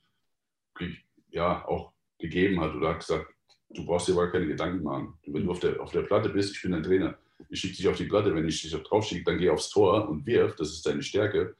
[1.31, 3.27] ja, auch gegeben hat oder hat gesagt,
[3.71, 5.15] du brauchst dir aber keine Gedanken machen.
[5.27, 7.89] Wenn du auf der, auf der Platte bist, ich bin dein Trainer ich schicke dich
[7.89, 10.71] auf die Platte, wenn ich dich drauf schicke, dann geh aufs Tor und wirf, das
[10.71, 11.55] ist deine Stärke.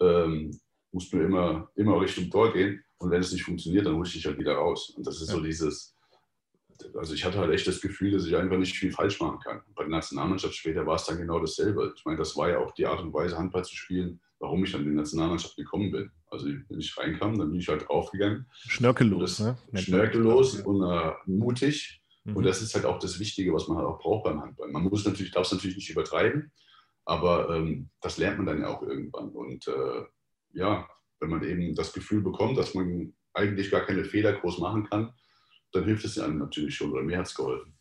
[0.00, 0.58] Ähm,
[0.92, 4.14] musst du immer, immer Richtung Tor gehen und wenn es nicht funktioniert, dann hole ich
[4.14, 4.90] dich halt wieder raus.
[4.90, 5.36] Und das ist ja.
[5.36, 5.94] so dieses,
[6.94, 9.60] also ich hatte halt echt das Gefühl, dass ich einfach nicht viel falsch machen kann.
[9.74, 11.92] Bei der Nationalmannschaft später war es dann genau dasselbe.
[11.96, 14.72] Ich meine, das war ja auch die Art und Weise, Handball zu spielen, warum ich
[14.72, 16.10] dann in die Nationalmannschaft gekommen bin.
[16.30, 18.46] Also wenn ich reinkam, dann bin ich halt draufgegangen.
[18.52, 19.58] Schnörkellos, ne?
[19.74, 22.36] Schnörkellos und äh, mutig Mhm.
[22.36, 24.70] Und das ist halt auch das Wichtige, was man halt auch braucht beim Handball.
[24.70, 26.52] Man muss natürlich, darf es natürlich nicht übertreiben,
[27.04, 29.30] aber ähm, das lernt man dann ja auch irgendwann.
[29.30, 30.04] Und äh,
[30.52, 30.88] ja,
[31.20, 35.12] wenn man eben das Gefühl bekommt, dass man eigentlich gar keine Fehler groß machen kann,
[35.72, 37.74] dann hilft es einem natürlich schon oder mir hat es geholfen.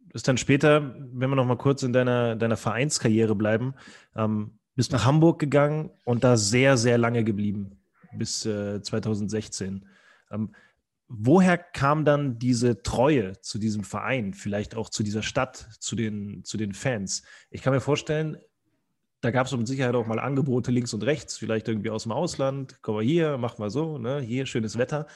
[0.00, 3.74] Du bist dann später, wenn wir noch mal kurz in deiner, deiner Vereinskarriere bleiben,
[4.16, 7.78] ähm, bist nach Hamburg gegangen und da sehr, sehr lange geblieben,
[8.14, 9.86] bis äh, 2016.
[10.30, 10.54] Ähm,
[11.14, 16.42] woher kam dann diese Treue zu diesem Verein, vielleicht auch zu dieser Stadt, zu den,
[16.44, 17.22] zu den Fans?
[17.50, 18.38] Ich kann mir vorstellen,
[19.20, 22.12] da gab es mit Sicherheit auch mal Angebote links und rechts, vielleicht irgendwie aus dem
[22.12, 22.78] Ausland.
[22.82, 24.20] Komm mal hier, mach mal so, ne?
[24.20, 25.06] hier schönes Wetter.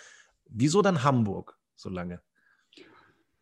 [0.49, 2.21] Wieso dann Hamburg so lange?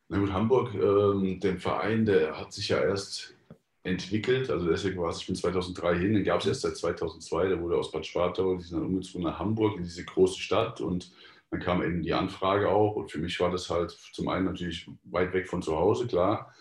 [0.08, 3.34] Na gut, Hamburg, ähm, den Verein, der hat sich ja erst
[3.82, 4.48] entwickelt.
[4.48, 7.48] Also deswegen war es, ich bin 2003 hin, den gab es erst seit 2002.
[7.48, 10.80] Der wurde aus Bad Schwartau, die sind dann umgezogen nach Hamburg in diese große Stadt
[10.80, 11.10] und
[11.54, 14.90] dann kam eben die Anfrage auch und für mich war das halt zum einen natürlich
[15.04, 16.52] weit weg von zu Hause, klar.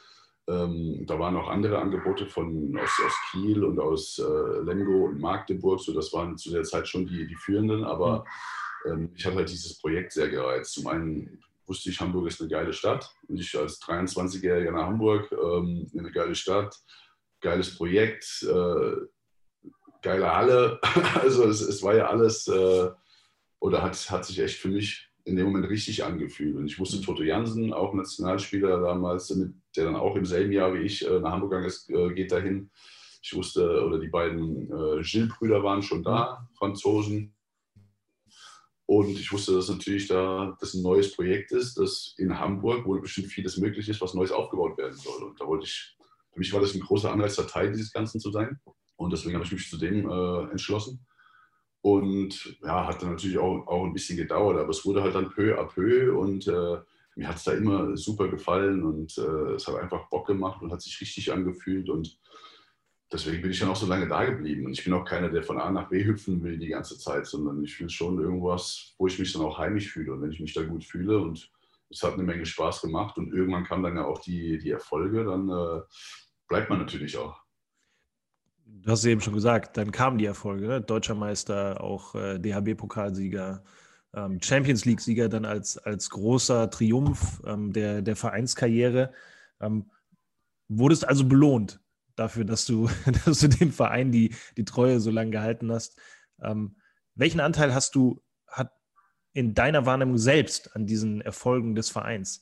[0.48, 5.20] Ähm, da waren auch andere Angebote von, aus, aus Kiel und aus äh, Lemgo und
[5.20, 8.26] Magdeburg, so das waren zu der Zeit schon die, die führenden, aber
[8.86, 10.74] ähm, ich hatte halt dieses Projekt sehr gereizt.
[10.74, 15.32] Zum einen wusste ich, Hamburg ist eine geile Stadt und ich als 23-Jähriger nach Hamburg,
[15.32, 16.76] ähm, eine geile Stadt,
[17.42, 18.96] geiles Projekt, äh,
[20.04, 20.80] geile Halle,
[21.20, 22.48] also es, es, war ja alles...
[22.48, 22.92] Äh,
[23.64, 26.58] oder hat, hat sich echt für mich in dem Moment richtig angefühlt.
[26.58, 27.04] Und ich wusste, mhm.
[27.04, 29.28] Toto Jansen, auch Nationalspieler damals,
[29.78, 32.34] der dann auch im selben Jahr wie ich äh, nach Hamburg gegangen ist, äh, geht
[32.34, 32.70] dahin.
[33.22, 36.56] Ich wusste, oder die beiden äh, Gilles-Brüder waren schon da, mhm.
[36.58, 37.36] Franzosen.
[38.86, 43.00] Und ich wusste, dass natürlich da das ein neues Projekt ist, das in Hamburg, wo
[43.00, 45.24] bestimmt vieles möglich ist, was Neues aufgebaut werden soll.
[45.24, 45.96] Und da wollte ich,
[46.34, 48.60] für mich war das ein großer Anreiz, Teil dieses Ganzen zu sein.
[48.98, 51.06] Und deswegen habe ich mich zu dem äh, entschlossen.
[51.84, 55.30] Und ja, hat dann natürlich auch, auch ein bisschen gedauert, aber es wurde halt dann
[55.30, 56.78] peu à peu und äh,
[57.16, 60.72] mir hat es da immer super gefallen und äh, es hat einfach Bock gemacht und
[60.72, 62.18] hat sich richtig angefühlt und
[63.12, 64.66] deswegen bin ich dann auch so lange da geblieben.
[64.66, 67.28] Und ich bin auch keiner, der von A nach B hüpfen will die ganze Zeit,
[67.28, 70.14] sondern ich will schon irgendwas, wo ich mich dann auch heimisch fühle.
[70.14, 71.52] Und wenn ich mich da gut fühle und
[71.90, 75.26] es hat eine Menge Spaß gemacht und irgendwann kamen dann ja auch die, die Erfolge,
[75.26, 75.82] dann äh,
[76.48, 77.43] bleibt man natürlich auch
[78.66, 80.82] du hast es eben schon gesagt, dann kamen die Erfolge, ne?
[80.82, 83.64] Deutscher Meister, auch äh, DHB-Pokalsieger,
[84.14, 89.12] ähm, Champions League-Sieger dann als, als großer Triumph ähm, der, der Vereinskarriere.
[89.60, 89.90] Ähm,
[90.68, 91.80] wurdest also belohnt
[92.16, 92.90] dafür, dass du,
[93.26, 95.98] dass du dem Verein die, die Treue so lange gehalten hast.
[96.42, 96.76] Ähm,
[97.16, 98.72] welchen Anteil hast du hat
[99.34, 102.42] in deiner Wahrnehmung selbst an diesen Erfolgen des Vereins?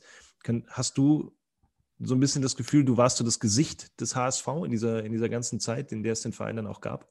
[0.68, 1.34] Hast du
[2.04, 5.12] so ein bisschen das Gefühl, du warst so das Gesicht des HSV in dieser, in
[5.12, 7.08] dieser ganzen Zeit, in der es den Verein dann auch gab?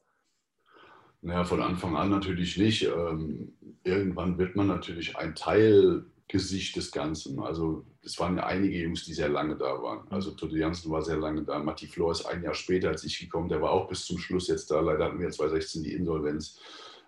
[1.21, 2.83] Naja, von Anfang an natürlich nicht.
[2.83, 7.39] Ähm, irgendwann wird man natürlich ein Teilgesicht des Ganzen.
[7.39, 10.07] Also es waren ja einige Jungs, die sehr lange da waren.
[10.09, 11.59] Also Tote Jansen war sehr lange da.
[11.59, 13.49] Matti Flor ist ein Jahr später als ich gekommen.
[13.49, 14.79] Der war auch bis zum Schluss jetzt da.
[14.79, 16.59] Leider hatten wir 2016 die Insolvenz.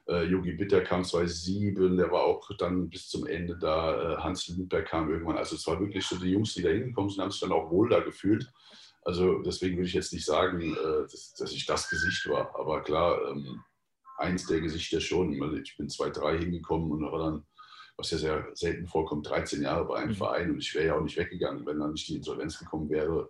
[0.08, 4.16] Äh, Yogi Bitter kam 2007, der war auch dann bis zum Ende da.
[4.16, 5.38] Äh, Hans Lindberg kam irgendwann.
[5.38, 7.72] Also es waren wirklich so die Jungs, die da hingekommen sind, haben sich dann auch
[7.72, 8.52] wohl da gefühlt.
[9.04, 12.54] Also deswegen würde ich jetzt nicht sagen, äh, dass, dass, ich das Gesicht war.
[12.60, 13.62] Aber klar, ähm,
[14.18, 15.34] eins der Gesichter schon.
[15.64, 17.46] Ich bin 2-3 hingekommen und war dann,
[17.98, 20.16] was ja sehr selten vorkommt, 13 Jahre bei einem mhm.
[20.16, 23.30] Verein und ich wäre ja auch nicht weggegangen, wenn dann nicht die Insolvenz gekommen wäre.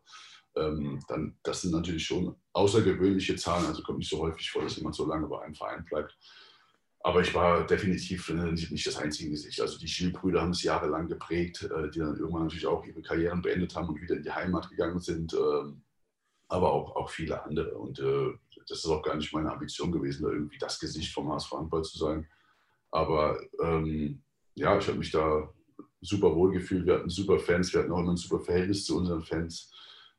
[0.55, 3.65] Ähm, dann, das sind natürlich schon außergewöhnliche Zahlen.
[3.65, 6.17] Also kommt nicht so häufig vor, dass jemand so lange bei einem Verein bleibt.
[7.05, 9.59] Aber ich war definitiv nicht das einzige Gesicht.
[9.59, 13.41] Also die Schiel-Brüder haben es jahrelang geprägt, äh, die dann irgendwann natürlich auch ihre Karrieren
[13.41, 15.33] beendet haben und wieder in die Heimat gegangen sind.
[15.33, 15.83] Ähm,
[16.47, 17.77] aber auch, auch viele andere.
[17.77, 18.31] Und äh,
[18.69, 21.83] das ist auch gar nicht meine Ambition gewesen, da irgendwie das Gesicht vom HSV Handball
[21.83, 22.25] zu sein.
[22.89, 24.23] Aber ähm,
[24.55, 25.51] ja, ich habe mich da
[25.99, 26.85] super wohl gefühlt.
[26.85, 29.72] Wir hatten super Fans, wir hatten auch immer ein super Verhältnis zu unseren Fans.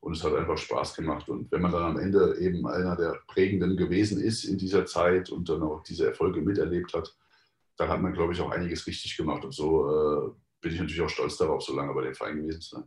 [0.05, 1.31] Und es hat einfach Spaß gemacht.
[1.31, 5.31] Und wenn man dann am Ende eben einer der Prägenden gewesen ist in dieser Zeit
[5.31, 7.17] und dann auch diese Erfolge miterlebt hat,
[7.79, 9.47] dann hat man, glaube ich, auch einiges richtig gemacht.
[9.47, 12.61] Und so äh, bin ich natürlich auch stolz darauf, so lange bei dem Verein gewesen
[12.61, 12.85] zu sein.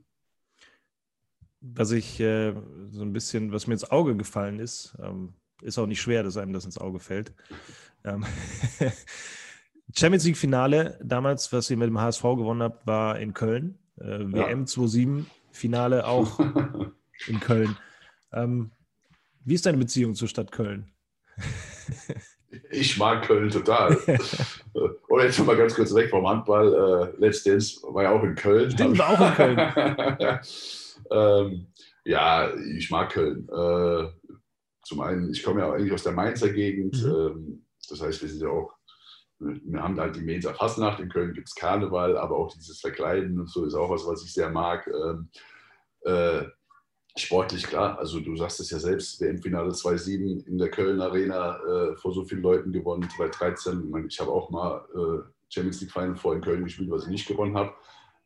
[1.62, 2.54] Was ich äh,
[2.92, 6.38] so ein bisschen, was mir ins Auge gefallen ist, ähm, ist auch nicht schwer, dass
[6.38, 7.34] einem das ins Auge fällt.
[8.04, 8.24] Ähm,
[9.96, 13.80] Champions League Finale, damals, was ihr mit dem HSV gewonnen habt, war in Köln.
[14.00, 14.32] Äh, ja.
[14.34, 16.40] WM 27 Finale auch
[17.28, 17.78] in Köln.
[18.32, 18.72] Ähm,
[19.44, 20.92] wie ist deine Beziehung zur Stadt Köln?
[22.70, 23.98] ich mag Köln total.
[25.10, 27.14] Oder jetzt mal ganz kurz weg vom Handball.
[27.18, 28.72] Äh, Let's Dance war ja auch in Köln.
[28.72, 30.40] Stimmt, war auch in Köln.
[31.12, 31.68] ähm,
[32.04, 33.48] ja, ich mag Köln.
[33.50, 34.10] Äh,
[34.84, 37.02] zum einen, ich komme ja eigentlich aus der Mainzer Gegend.
[37.04, 37.10] Mhm.
[37.10, 38.74] Ähm, das heißt, wir sind ja auch,
[39.40, 41.00] wir haben halt die Mainzer Fastnacht.
[41.00, 44.24] In Köln gibt es Karneval, aber auch dieses Verkleiden und so ist auch was, was
[44.24, 44.88] ich sehr mag.
[44.88, 45.30] Ähm,
[46.02, 46.46] äh,
[47.22, 51.96] sportlich klar, also du sagst es ja selbst, WM-Finale 2-7 in der Köln Arena äh,
[51.98, 53.94] vor so vielen Leuten gewonnen, 2013.
[54.00, 57.10] Ich, ich habe auch mal äh, Champions League Final vor in Köln gespielt, was ich
[57.10, 57.74] nicht gewonnen habe.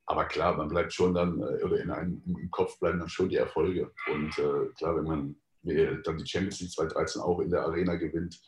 [0.06, 3.30] Aber klar, man bleibt schon dann, äh, oder in einem, im Kopf bleiben dann schon
[3.30, 3.92] die Erfolge.
[4.12, 8.42] Und äh, klar, wenn man dann die Champions League 2013 auch in der Arena gewinnt.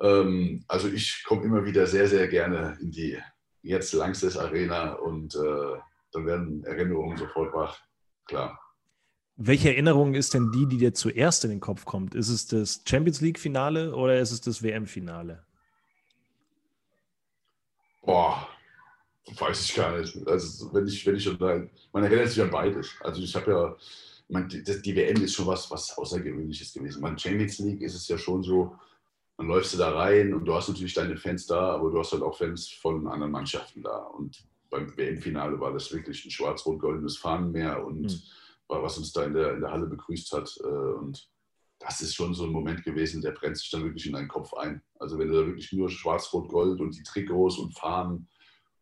[0.00, 3.18] Ähm, also ich komme immer wieder sehr, sehr gerne in die
[3.62, 5.78] jetzt Langstes Arena und äh,
[6.12, 7.78] dann werden Erinnerungen sofort wach.
[8.26, 8.58] Klar.
[9.40, 12.16] Welche Erinnerung ist denn die, die dir zuerst in den Kopf kommt?
[12.16, 15.44] Ist es das Champions League-Finale oder ist es das WM-Finale?
[18.02, 18.48] Boah,
[19.38, 20.26] weiß ich gar nicht.
[20.26, 22.90] Also wenn ich, wenn ich schon man erinnert sich an beides.
[22.98, 23.76] Also ich habe ja,
[24.28, 27.00] man, die, die, WM ist schon was, was Außergewöhnliches gewesen.
[27.00, 28.74] Man Champions League ist es ja schon so,
[29.36, 32.10] man läufst du da rein und du hast natürlich deine Fans da, aber du hast
[32.10, 33.98] halt auch Fans von anderen Mannschaften da.
[33.98, 38.22] Und beim WM-Finale war das wirklich ein schwarz-rot-goldenes Fahnenmeer und mhm
[38.68, 40.54] was uns da in der, in der Halle begrüßt hat.
[40.62, 41.28] Äh, und
[41.78, 44.52] das ist schon so ein Moment gewesen, der brennt sich dann wirklich in deinen Kopf
[44.54, 44.82] ein.
[44.98, 48.28] Also wenn du da wirklich nur Schwarz-Rot-Gold und die Trikots und Fahnen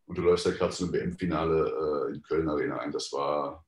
[0.06, 3.64] und du läufst da gerade zum WM-Finale äh, in Köln Arena ein, das war,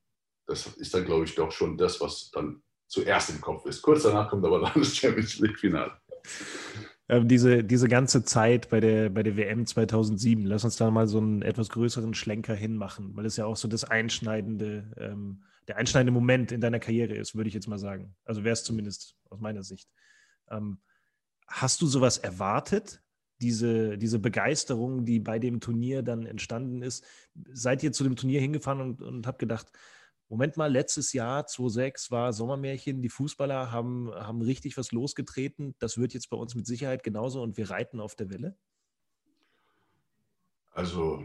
[0.47, 3.83] das ist dann glaube ich doch schon das, was dann zuerst im Kopf ist.
[3.83, 5.93] Kurz danach kommt aber dann das Champions League-Finale.
[7.11, 11.09] Ähm, diese, diese ganze Zeit bei der, bei der WM 2007, lass uns da mal
[11.09, 15.77] so einen etwas größeren Schlenker hinmachen, weil es ja auch so das einschneidende ähm, der
[15.77, 18.17] einschneidende Moment in deiner Karriere ist, würde ich jetzt mal sagen.
[18.25, 19.89] Also wäre es zumindest aus meiner Sicht.
[20.51, 20.81] Ähm,
[21.47, 23.03] hast du sowas erwartet?
[23.41, 27.05] Diese, diese Begeisterung, die bei dem Turnier dann entstanden ist.
[27.53, 29.71] Seid ihr zu dem Turnier hingefahren und, und habt gedacht,
[30.31, 35.75] Moment mal, letztes Jahr, 2006, war Sommermärchen, die Fußballer haben, haben richtig was losgetreten.
[35.79, 38.57] Das wird jetzt bei uns mit Sicherheit genauso und wir reiten auf der Welle?
[40.73, 41.25] Also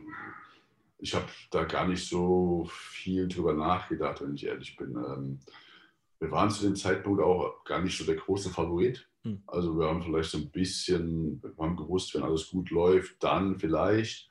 [1.03, 4.95] ich habe da gar nicht so viel drüber nachgedacht, wenn ich ehrlich bin.
[4.95, 5.39] Ähm,
[6.19, 9.05] wir waren zu dem Zeitpunkt auch gar nicht so der große Favorit.
[9.23, 9.43] Hm.
[9.45, 13.59] Also wir haben vielleicht so ein bisschen, wir haben gewusst, wenn alles gut läuft, dann
[13.59, 14.29] vielleicht.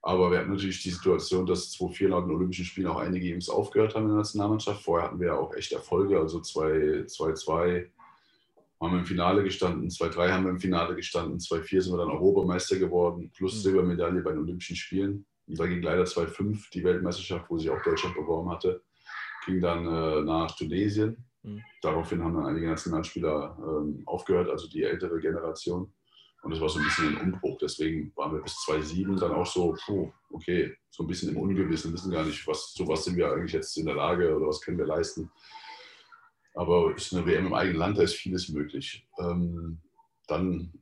[0.00, 3.48] Aber wir hatten natürlich die Situation, dass 2004 nach den Olympischen Spielen auch einige Jungs
[3.48, 4.84] aufgehört haben in der Nationalmannschaft.
[4.84, 7.88] Vorher hatten wir ja auch echt Erfolge, also 2-2
[8.80, 12.12] haben wir im Finale gestanden, 2-3 haben wir im Finale gestanden, 2-4 sind wir dann
[12.12, 13.60] Europameister geworden, plus hm.
[13.62, 15.26] Silbermedaille bei den Olympischen Spielen.
[15.48, 18.82] Und da ging leider 2-5 die Weltmeisterschaft, wo sich auch Deutschland beworben hatte,
[19.46, 21.24] ging dann äh, nach Tunesien.
[21.42, 21.62] Mhm.
[21.80, 25.92] Daraufhin haben dann einige Nationalspieler ähm, aufgehört, also die ältere Generation.
[26.42, 27.58] Und das war so ein bisschen ein Umbruch.
[27.58, 31.92] Deswegen waren wir bis 2007 dann auch so, puh, okay, so ein bisschen im Ungewissen,
[31.92, 34.60] wissen gar nicht, was, so was sind wir eigentlich jetzt in der Lage oder was
[34.60, 35.30] können wir leisten.
[36.54, 39.06] Aber ist eine WM im eigenen Land, da ist vieles möglich.
[39.18, 39.80] Ähm,
[40.26, 40.72] dann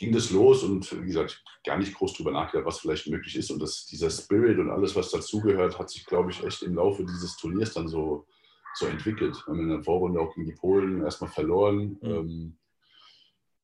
[0.00, 3.50] ging das los und wie gesagt, gar nicht groß drüber nachgedacht, was vielleicht möglich ist.
[3.50, 7.04] Und das, dieser Spirit und alles, was dazugehört, hat sich, glaube ich, echt im Laufe
[7.04, 8.26] dieses Turniers dann so,
[8.74, 9.36] so entwickelt.
[9.46, 11.98] Wir haben in der Vorrunde auch gegen die Polen erstmal verloren.
[12.00, 12.10] Mhm.
[12.10, 12.56] Ähm,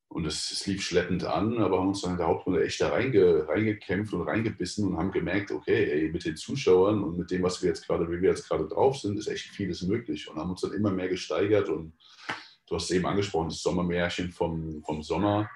[0.08, 2.90] und es, es, lief schleppend an, aber haben uns dann in der Hauptrunde echt da
[2.90, 7.42] reinge, reingekämpft und reingebissen und haben gemerkt, okay, ey, mit den Zuschauern und mit dem,
[7.42, 10.28] was wir jetzt gerade, wie wir jetzt gerade drauf sind, ist echt vieles möglich.
[10.28, 11.68] Und haben uns dann immer mehr gesteigert.
[11.68, 11.92] Und
[12.68, 15.50] du hast es eben angesprochen, das Sommermärchen vom, vom Sommer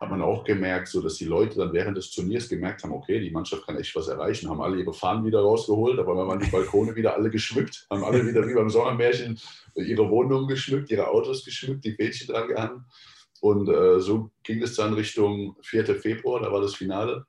[0.00, 3.18] hat man auch gemerkt, so dass die Leute dann während des Turniers gemerkt haben, okay,
[3.18, 6.50] die Mannschaft kann echt was erreichen, haben alle ihre Fahnen wieder rausgeholt, aber waren die
[6.50, 9.40] Balkone wieder alle geschmückt, haben alle wieder wie beim Sommermärchen
[9.74, 12.84] ihre Wohnungen geschmückt, ihre Autos geschmückt, die Bildchen dran gehangen.
[13.40, 15.96] Und äh, so ging es dann Richtung 4.
[15.96, 17.26] Februar, da war das Finale.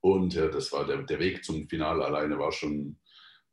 [0.00, 2.96] Und äh, das war der, der Weg zum Finale alleine war schon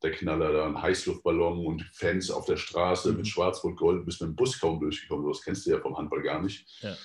[0.03, 3.17] der Knaller, da ein Heißluftballon und Fans auf der Straße mhm.
[3.17, 5.27] mit Schwarz-Rot-Gold, bist mit dem Bus kaum durchgekommen.
[5.27, 6.67] Das kennst du ja vom Handball gar nicht.
[6.81, 6.95] Ja.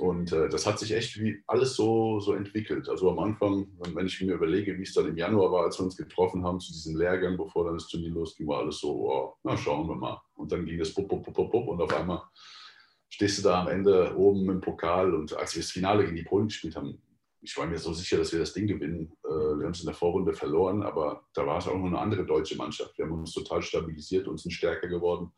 [0.00, 2.88] Und äh, das hat sich echt wie alles so, so entwickelt.
[2.88, 5.84] Also am Anfang, wenn ich mir überlege, wie es dann im Januar war, als wir
[5.84, 9.34] uns getroffen haben zu diesem Lehrgang, bevor dann das Turnier losging, war alles so, oh,
[9.42, 10.18] na schauen wir mal.
[10.36, 12.22] Und dann ging das bup, bup, bup, bup, bup und auf einmal
[13.10, 15.12] stehst du da am Ende oben im Pokal.
[15.12, 17.02] Und als wir das Finale gegen die Polen gespielt haben,
[17.42, 19.12] ich war mir so sicher, dass wir das Ding gewinnen.
[19.22, 21.98] Äh, wir haben es in der Vorrunde verloren, aber da war es auch noch eine
[21.98, 22.96] andere deutsche Mannschaft.
[22.96, 25.30] Wir haben uns total stabilisiert und sind stärker geworden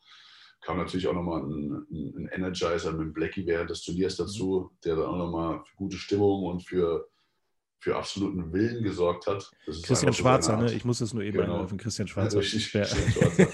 [0.62, 5.06] kam natürlich auch nochmal ein, ein Energizer mit Blackie während des Turniers dazu, der dann
[5.06, 7.08] auch nochmal für gute Stimmung und für,
[7.80, 9.50] für absoluten Willen gesorgt hat.
[9.82, 10.72] Christian Schwarzer, ne?
[10.72, 11.54] ich muss es nur eben genau.
[11.54, 12.38] einwerfen, Christian Schwarzer.
[12.40, 12.82] Richtig, ja.
[12.82, 13.48] Christian Schwarzer.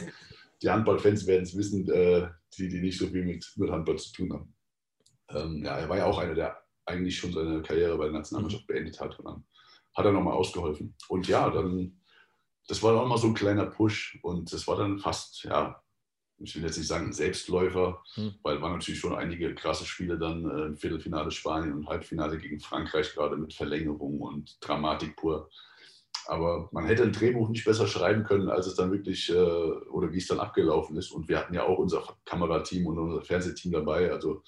[0.62, 4.12] Die Handballfans werden es wissen, äh, die, die nicht so viel mit, mit Handball zu
[4.12, 4.55] tun haben.
[5.31, 8.68] Ähm, ja, er war ja auch einer, der eigentlich schon seine Karriere bei der Nationalmannschaft
[8.68, 8.73] mhm.
[8.73, 9.44] beendet hat und dann
[9.94, 10.94] hat er nochmal ausgeholfen.
[11.09, 12.01] Und ja, dann,
[12.66, 15.81] das war nochmal so ein kleiner Push und das war dann fast, ja,
[16.40, 18.35] ich will jetzt nicht sagen Selbstläufer, hm.
[18.42, 22.61] weil waren natürlich schon einige krasse Spiele dann äh, im Viertelfinale Spanien und Halbfinale gegen
[22.61, 25.48] Frankreich, gerade mit Verlängerung und Dramatik pur.
[26.27, 30.12] Aber man hätte ein Drehbuch nicht besser schreiben können, als es dann wirklich äh, oder
[30.12, 31.11] wie es dann abgelaufen ist.
[31.11, 34.12] Und wir hatten ja auch unser Kamerateam und unser Fernsehteam dabei.
[34.12, 34.42] Also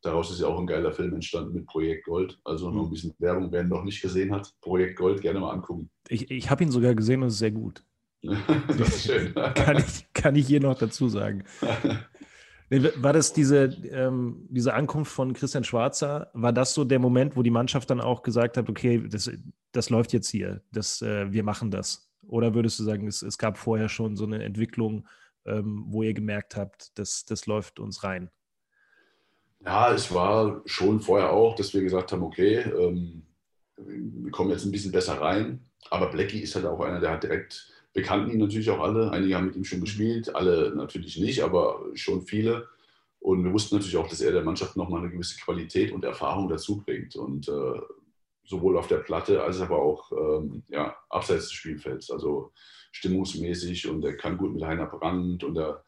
[0.00, 2.38] daraus ist ja auch ein geiler Film entstanden mit Projekt Gold.
[2.44, 2.90] Also noch ein hm.
[2.90, 4.52] bisschen Werbung, wer ihn noch nicht gesehen hat.
[4.60, 5.90] Projekt Gold gerne mal angucken.
[6.08, 7.84] Ich, ich habe ihn sogar gesehen und es ist sehr gut.
[8.68, 9.34] das ist schön.
[9.54, 11.44] kann, ich, kann ich hier noch dazu sagen.
[12.70, 17.42] War das diese, ähm, diese Ankunft von Christian Schwarzer, war das so der Moment, wo
[17.42, 19.30] die Mannschaft dann auch gesagt hat, okay, das,
[19.70, 22.10] das läuft jetzt hier, das, äh, wir machen das?
[22.26, 25.06] Oder würdest du sagen, es, es gab vorher schon so eine Entwicklung,
[25.44, 28.30] ähm, wo ihr gemerkt habt, das, das läuft uns rein?
[29.64, 33.26] Ja, es war schon vorher auch, dass wir gesagt haben, okay, ähm,
[33.76, 35.64] wir kommen jetzt ein bisschen besser rein.
[35.90, 39.10] Aber Blackie ist halt auch einer, der hat direkt wir kannten ihn natürlich auch alle.
[39.12, 42.68] Einige haben mit ihm schon gespielt, alle natürlich nicht, aber schon viele.
[43.20, 46.48] Und wir wussten natürlich auch, dass er der Mannschaft nochmal eine gewisse Qualität und Erfahrung
[46.48, 47.16] dazu bringt.
[47.16, 47.80] Und äh,
[48.44, 52.10] sowohl auf der Platte als aber auch ähm, ja, abseits des Spielfelds.
[52.10, 52.52] Also
[52.92, 55.82] stimmungsmäßig und er kann gut mit Heiner Brandt und er,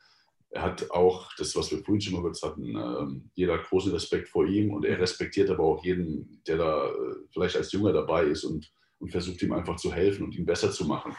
[0.50, 3.92] er hat auch das, was wir vorhin schon mal kurz hatten, äh, jeder hat großen
[3.92, 7.92] Respekt vor ihm und er respektiert aber auch jeden, der da äh, vielleicht als Junger
[7.92, 11.14] dabei ist und, und versucht ihm einfach zu helfen und ihn besser zu machen.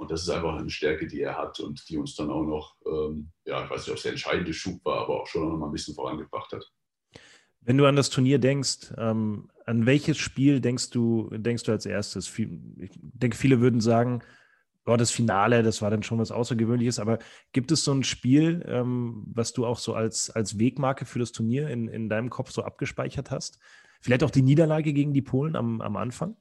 [0.00, 2.74] Und das ist einfach eine Stärke, die er hat und die uns dann auch noch,
[2.86, 5.58] ähm, ja, ich weiß nicht, ob es der entscheidende Schub war, aber auch schon noch
[5.58, 6.64] mal ein bisschen vorangebracht hat.
[7.60, 11.84] Wenn du an das Turnier denkst, ähm, an welches Spiel denkst du, denkst du als
[11.84, 12.32] erstes?
[12.38, 14.22] Ich denke, viele würden sagen,
[14.86, 17.18] oh, das Finale, das war dann schon was Außergewöhnliches, aber
[17.52, 21.32] gibt es so ein Spiel, ähm, was du auch so als, als Wegmarke für das
[21.32, 23.58] Turnier in, in deinem Kopf so abgespeichert hast?
[24.00, 26.38] Vielleicht auch die Niederlage gegen die Polen am, am Anfang?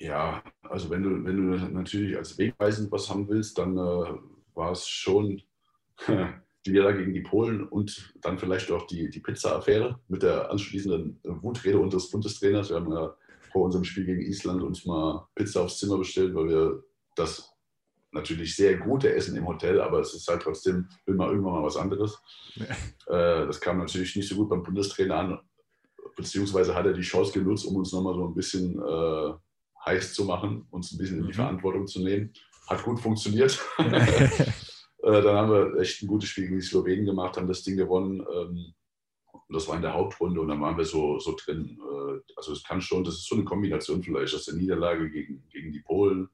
[0.00, 4.18] Ja, also wenn du, wenn du natürlich als wegweisend was haben willst, dann äh,
[4.54, 5.42] war es schon
[6.08, 11.20] die Niederlage gegen die Polen und dann vielleicht auch die, die Pizza-Affäre mit der anschließenden
[11.42, 12.70] Wutrede unseres Bundestrainers.
[12.70, 13.14] Wir haben ja
[13.52, 16.82] vor unserem Spiel gegen Island uns mal Pizza aufs Zimmer bestellt, weil wir
[17.14, 17.54] das
[18.12, 21.76] natürlich sehr gute Essen im Hotel, aber es ist halt trotzdem immer irgendwann mal was
[21.76, 22.18] anderes.
[22.54, 22.64] Ja.
[23.42, 25.40] Äh, das kam natürlich nicht so gut beim Bundestrainer an,
[26.16, 29.34] beziehungsweise hat er die Chance genutzt, um uns nochmal so ein bisschen äh,
[29.84, 31.36] heiß zu machen, uns ein bisschen in die mhm.
[31.36, 32.32] Verantwortung zu nehmen.
[32.68, 33.58] Hat gut funktioniert.
[35.02, 37.76] Äh, dann haben wir echt ein gutes Spiel gegen die Slowenen gemacht, haben das Ding
[37.76, 38.20] gewonnen.
[38.20, 38.74] Ähm,
[39.48, 41.78] das war in der Hauptrunde und dann waren wir so, so drin.
[41.80, 45.48] Äh, also es kann schon, das ist so eine Kombination vielleicht aus der Niederlage gegen,
[45.48, 46.28] gegen die Polen,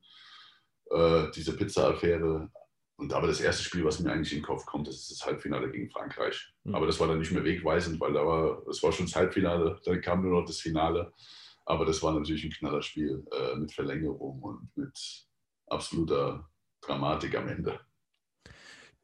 [0.91, 2.51] äh, diese Pizza-Affäre.
[2.97, 5.27] und aber das erste Spiel, was mir eigentlich in den Kopf kommt, das ist das
[5.27, 6.53] Halbfinale gegen Frankreich.
[6.65, 6.75] Mhm.
[6.75, 9.81] Aber das war dann nicht mehr wegweisend, weil da war, es war schon das Halbfinale,
[9.85, 11.13] dann kam nur noch das Finale.
[11.67, 15.27] Aber das war natürlich ein knaller Spiel äh, mit Verlängerung und mit
[15.67, 16.49] absoluter
[16.81, 17.81] Dramatik am Ende.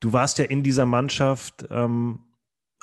[0.01, 2.21] Du warst ja in dieser Mannschaft ähm,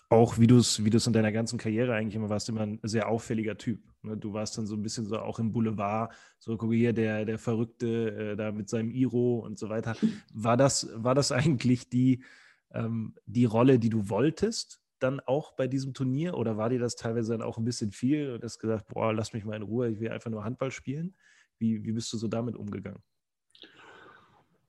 [0.10, 3.08] auch, wie du es wie in deiner ganzen Karriere eigentlich immer warst, immer ein sehr
[3.08, 3.80] auffälliger Typ.
[4.02, 4.18] Ne?
[4.18, 7.38] Du warst dann so ein bisschen so auch im Boulevard, so gucke hier, der, der
[7.38, 9.96] Verrückte äh, da mit seinem Iro und so weiter.
[10.34, 12.24] War das, war das eigentlich die,
[12.72, 14.79] ähm, die Rolle, die du wolltest?
[15.00, 18.32] Dann auch bei diesem Turnier oder war dir das teilweise dann auch ein bisschen viel
[18.32, 21.16] und hast gesagt, boah, lass mich mal in Ruhe, ich will einfach nur Handball spielen?
[21.58, 23.02] Wie, wie bist du so damit umgegangen?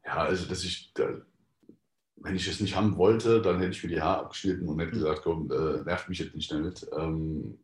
[0.04, 1.20] Ja, also dass ich, da,
[2.16, 4.92] wenn ich es nicht haben wollte, dann hätte ich mir die Haare abgeschnitten und hätte
[4.92, 4.98] hm.
[4.98, 6.88] gesagt, komm, äh, nervt mich jetzt nicht damit.
[6.98, 7.58] Ähm,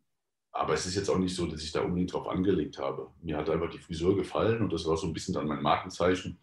[0.52, 3.10] aber es ist jetzt auch nicht so, dass ich da unbedingt drauf angelegt habe.
[3.22, 6.38] Mir hat einfach die Frisur gefallen und das war so ein bisschen dann mein Markenzeichen.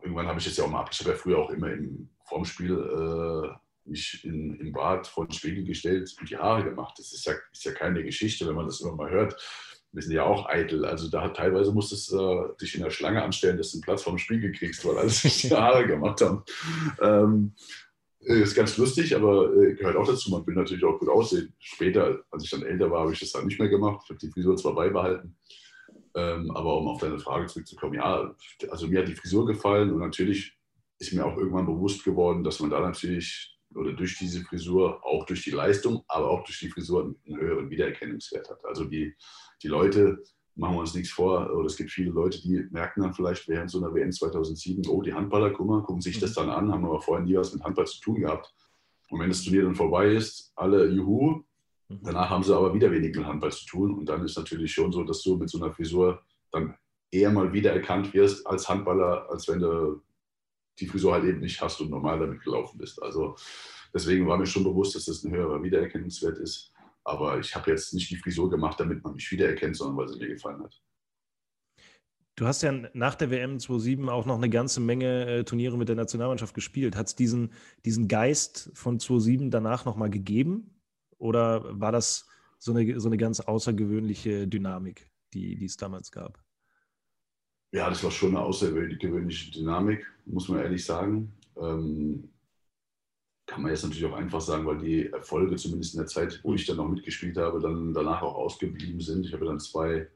[0.00, 0.86] Irgendwann habe ich es ja auch mal.
[0.90, 3.48] Ich habe ja früher auch immer im Formspiel äh,
[3.84, 6.94] mich in, im Bad vor den Spiegel gestellt und die Haare gemacht.
[6.98, 9.36] Das ist ja, ist ja keine Geschichte, wenn man das immer mal hört.
[9.92, 10.84] Wir sind ja auch eitel.
[10.84, 14.02] Also da teilweise musstest du äh, dich in der Schlange anstellen, dass du einen Platz
[14.02, 16.44] vor dem Spiegel kriegst, weil alle sich die Haare gemacht haben.
[17.00, 17.54] Ähm,
[18.20, 20.30] ist ganz lustig, aber äh, gehört auch dazu.
[20.30, 21.54] Man will natürlich auch gut aussehen.
[21.58, 24.02] Später, als ich dann älter war, habe ich das dann nicht mehr gemacht.
[24.04, 25.36] Ich habe die Frisur zwar beibehalten,
[26.14, 28.34] ähm, aber um auf deine Frage zurückzukommen, ja,
[28.70, 30.54] also mir hat die Frisur gefallen und natürlich
[30.98, 35.24] ist mir auch irgendwann bewusst geworden, dass man da natürlich oder durch diese Frisur, auch
[35.26, 38.64] durch die Leistung, aber auch durch die Frisur einen höheren Wiedererkennungswert hat.
[38.64, 39.14] Also die,
[39.62, 40.22] die Leute,
[40.56, 43.70] machen wir uns nichts vor, oder es gibt viele Leute, die merken dann vielleicht während
[43.70, 46.84] so einer WM 2007, oh, die Handballer, guck mal, gucken sich das dann an, haben
[46.84, 48.52] aber vorher nie was mit Handball zu tun gehabt.
[49.10, 51.42] Und wenn das Turnier dann vorbei ist, alle Juhu,
[51.88, 52.00] mhm.
[52.02, 53.94] danach haben sie aber wieder wenig mit Handball zu tun.
[53.94, 56.20] Und dann ist natürlich schon so, dass du mit so einer Frisur
[56.52, 56.74] dann
[57.10, 60.02] eher mal wiedererkannt wirst als Handballer, als wenn du
[60.80, 63.02] die Frisur halt eben nicht hast und normal damit gelaufen bist.
[63.02, 63.36] Also
[63.94, 66.72] deswegen war mir schon bewusst, dass das ein höherer Wiedererkennungswert ist.
[67.04, 70.18] Aber ich habe jetzt nicht die Frisur gemacht, damit man mich wiedererkennt, sondern weil sie
[70.18, 70.80] mir gefallen hat.
[72.36, 75.88] Du hast ja nach der WM 2007 auch noch eine ganze Menge äh, Turniere mit
[75.88, 76.96] der Nationalmannschaft gespielt.
[76.96, 77.52] Hat es diesen,
[77.84, 80.80] diesen Geist von 2007 danach nochmal gegeben?
[81.18, 82.26] Oder war das
[82.58, 86.42] so eine, so eine ganz außergewöhnliche Dynamik, die, die es damals gab?
[87.72, 91.32] Ja, das war schon eine außergewöhnliche Dynamik, muss man ehrlich sagen.
[91.56, 92.28] Ähm,
[93.46, 96.54] kann man jetzt natürlich auch einfach sagen, weil die Erfolge, zumindest in der Zeit, wo
[96.54, 99.26] ich dann noch mitgespielt habe, dann danach auch ausgeblieben sind.
[99.26, 100.08] Ich habe dann 2011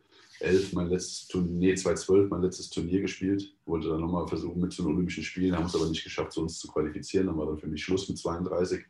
[0.73, 4.93] mein letztes Turnier, 2012 mein letztes Turnier gespielt, wollte dann nochmal versuchen mit zu den
[4.93, 7.27] Olympischen Spielen, haben es aber nicht geschafft, so uns zu qualifizieren.
[7.29, 8.85] Dann war dann für mich Schluss mit 32.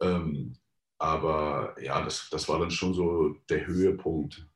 [0.00, 0.54] Ähm,
[0.98, 4.46] aber ja, das, das war dann schon so der Höhepunkt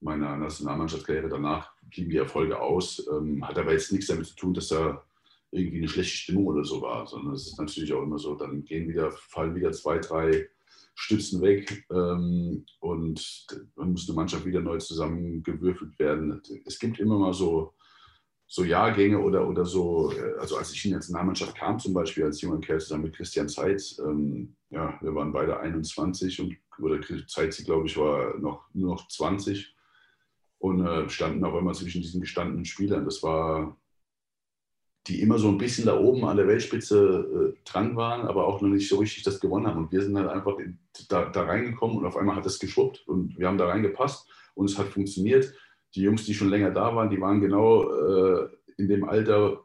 [0.00, 1.28] meiner Nationalmannschaftskarriere.
[1.28, 3.06] Danach blieben die Erfolge aus.
[3.10, 5.02] Ähm, hat aber jetzt nichts damit zu tun, dass da
[5.50, 8.64] irgendwie eine schlechte Stimmung oder so war, sondern es ist natürlich auch immer so, dann
[8.64, 10.48] gehen wieder, fallen wieder zwei, drei
[10.94, 13.46] Stützen weg ähm, und
[13.76, 16.40] dann muss eine Mannschaft wieder neu zusammengewürfelt werden.
[16.64, 17.74] Es gibt immer mal so,
[18.46, 22.24] so Jahrgänge oder, oder so, äh, also als ich in die Nationalmannschaft kam zum Beispiel
[22.24, 27.00] als junger Kerl zusammen mit Christian Zeitz, ähm, ja, wir waren beide 21 und oder
[27.26, 29.75] Zeitz, glaube ich, war noch, nur noch 20
[30.58, 33.04] und äh, standen auch immer zwischen diesen gestandenen Spielern.
[33.04, 33.76] Das war,
[35.06, 38.60] die immer so ein bisschen da oben an der Weltspitze äh, dran waren, aber auch
[38.60, 39.84] noch nicht so richtig das gewonnen haben.
[39.84, 43.06] Und wir sind halt einfach in, da, da, reingekommen und auf einmal hat es geschwuppt
[43.06, 45.52] und wir haben da reingepasst und es hat funktioniert.
[45.94, 49.64] Die Jungs, die schon länger da waren, die waren genau äh, in dem Alter,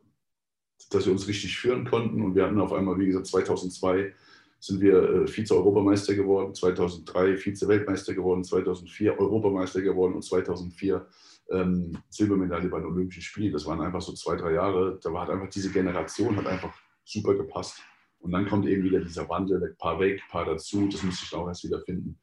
[0.90, 4.14] dass wir uns richtig führen konnten und wir hatten auf einmal, wie gesagt, 2002
[4.62, 11.08] sind wir äh, Vize-Europameister geworden, 2003 Vize-Weltmeister geworden, 2004 Europameister geworden und 2004
[11.50, 13.52] ähm, Silbermedaille bei den Olympischen Spielen.
[13.52, 15.00] Das waren einfach so zwei, drei Jahre.
[15.02, 17.82] Da hat einfach diese Generation hat einfach super gepasst.
[18.20, 20.88] Und dann kommt eben wieder dieser Wandel, ein paar weg, ein paar dazu.
[20.88, 22.20] Das musste ich auch erst wieder finden.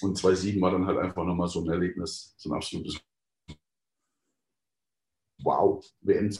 [0.00, 3.00] Und 2007 war dann halt einfach nochmal so ein Erlebnis, so ein absolutes
[5.42, 6.30] Wow, WM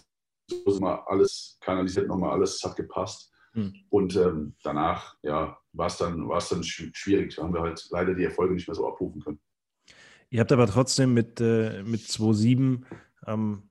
[1.07, 3.34] alles kanalisiert, nochmal alles hat gepasst.
[3.55, 3.73] Hm.
[3.89, 7.37] Und ähm, danach, ja, war es dann, dann schwierig.
[7.37, 9.41] Da haben wir halt leider die Erfolge nicht mehr so abrufen können.
[10.31, 12.83] Ihr habt aber trotzdem mit, äh, mit 2-7
[13.27, 13.71] ähm,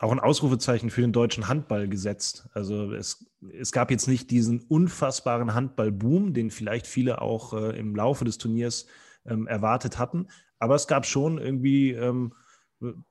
[0.00, 2.48] auch ein Ausrufezeichen für den deutschen Handball gesetzt.
[2.54, 7.94] Also es, es gab jetzt nicht diesen unfassbaren Handballboom, den vielleicht viele auch äh, im
[7.94, 8.86] Laufe des Turniers
[9.26, 10.28] ähm, erwartet hatten.
[10.58, 12.32] Aber es gab schon irgendwie, ähm,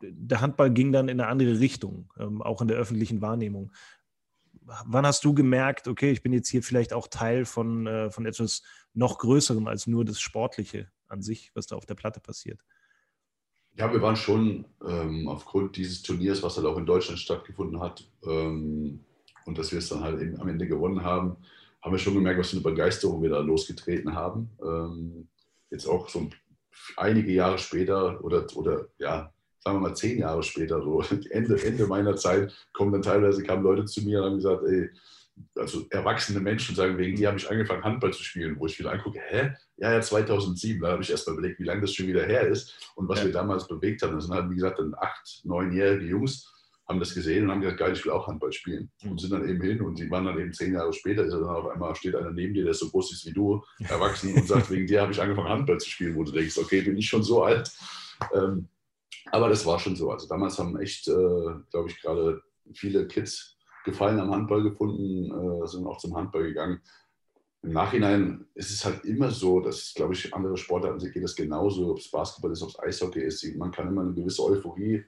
[0.01, 3.71] der Handball ging dann in eine andere Richtung, ähm, auch in der öffentlichen Wahrnehmung
[4.85, 8.25] wann hast du gemerkt, okay, ich bin jetzt hier vielleicht auch Teil von, äh, von
[8.25, 8.63] etwas
[8.93, 12.61] noch Größerem als nur das Sportliche an sich, was da auf der Platte passiert?
[13.75, 18.09] Ja, wir waren schon ähm, aufgrund dieses Turniers, was halt auch in Deutschland stattgefunden hat,
[18.25, 19.05] ähm,
[19.45, 21.37] und dass wir es dann halt eben am Ende gewonnen haben,
[21.81, 24.49] haben wir schon gemerkt, was für eine Begeisterung wir da losgetreten haben.
[24.61, 25.27] Ähm,
[25.71, 26.29] jetzt auch so
[26.97, 31.87] einige Jahre später oder, oder ja, sagen wir mal zehn Jahre später, so Ende, Ende
[31.87, 34.89] meiner Zeit, kommen dann teilweise kamen Leute zu mir und haben gesagt, ey,
[35.55, 38.91] also erwachsene Menschen sagen, wegen die habe ich angefangen, Handball zu spielen, wo ich wieder
[38.91, 39.53] angucke, hä?
[39.77, 42.47] Ja, ja, 2007, da habe ich erst mal überlegt, wie lange das schon wieder her
[42.47, 43.25] ist und was ja.
[43.25, 44.15] wir damals bewegt haben.
[44.15, 46.53] Das sind halt, wie gesagt, dann acht, neunjährige Jungs,
[46.89, 48.91] haben das gesehen und haben gesagt, geil, ich will auch Handball spielen.
[49.03, 49.19] Und mhm.
[49.19, 51.67] sind dann eben hin und die waren dann eben zehn Jahre später, ist dann auf
[51.67, 54.87] einmal steht einer neben dir, der so groß ist wie du, erwachsen und sagt, wegen
[54.87, 57.43] dir habe ich angefangen, Handball zu spielen, wo du denkst, okay, bin ich schon so
[57.43, 57.71] alt.
[58.33, 58.67] Ähm,
[59.31, 60.11] aber das war schon so.
[60.11, 61.11] Also damals haben echt, äh,
[61.71, 62.41] glaube ich, gerade
[62.73, 66.81] viele Kids Gefallen am Handball gefunden, äh, sind auch zum Handball gegangen.
[67.61, 71.91] Im Nachhinein ist es halt immer so, dass, glaube ich, andere Sportarten geht das genauso,
[71.91, 73.43] ob es Basketball ist, ob es Eishockey ist.
[73.57, 75.05] Man kann immer eine gewisse Euphorie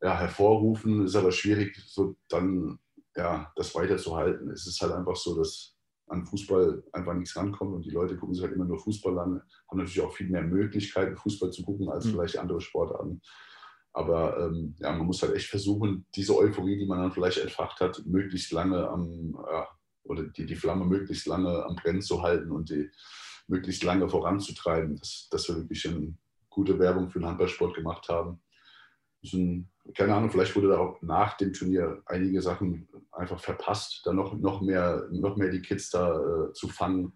[0.00, 2.78] ja, hervorrufen, ist aber schwierig, so dann
[3.14, 4.50] ja, das weiterzuhalten.
[4.50, 5.71] Es ist halt einfach so, dass
[6.12, 9.42] an Fußball einfach nichts rankommt und die Leute gucken sich halt immer nur Fußball an,
[9.68, 12.10] haben natürlich auch viel mehr Möglichkeiten, Fußball zu gucken, als mhm.
[12.10, 13.22] vielleicht andere Sportarten.
[13.94, 17.80] Aber ähm, ja, man muss halt echt versuchen, diese Euphorie, die man dann vielleicht entfacht
[17.80, 19.66] hat, möglichst lange am, ja,
[20.04, 22.90] oder die, die Flamme möglichst lange am Brennen zu halten und die
[23.48, 26.14] möglichst lange voranzutreiben, dass, dass wir wirklich eine
[26.48, 28.40] gute Werbung für den Handballsport gemacht haben.
[29.32, 34.12] Ein, keine Ahnung, vielleicht wurde da auch nach dem Turnier einige Sachen einfach verpasst, da
[34.12, 37.12] noch, noch, mehr, noch mehr die Kids da äh, zu fangen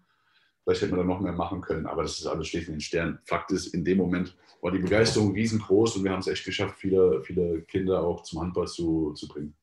[0.67, 2.81] Vielleicht hätte man da noch mehr machen können, aber das ist alles steht in den
[2.81, 3.19] Sternen.
[3.23, 6.75] Fakt ist, in dem Moment war die Begeisterung riesengroß und wir haben es echt geschafft,
[6.77, 9.55] viele, viele Kinder auch zum Handball zu, zu bringen.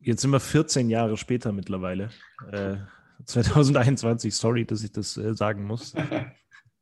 [0.00, 2.10] Jetzt sind wir 14 Jahre später mittlerweile.
[2.50, 2.76] Äh,
[3.24, 5.94] 2021, sorry, dass ich das äh, sagen muss.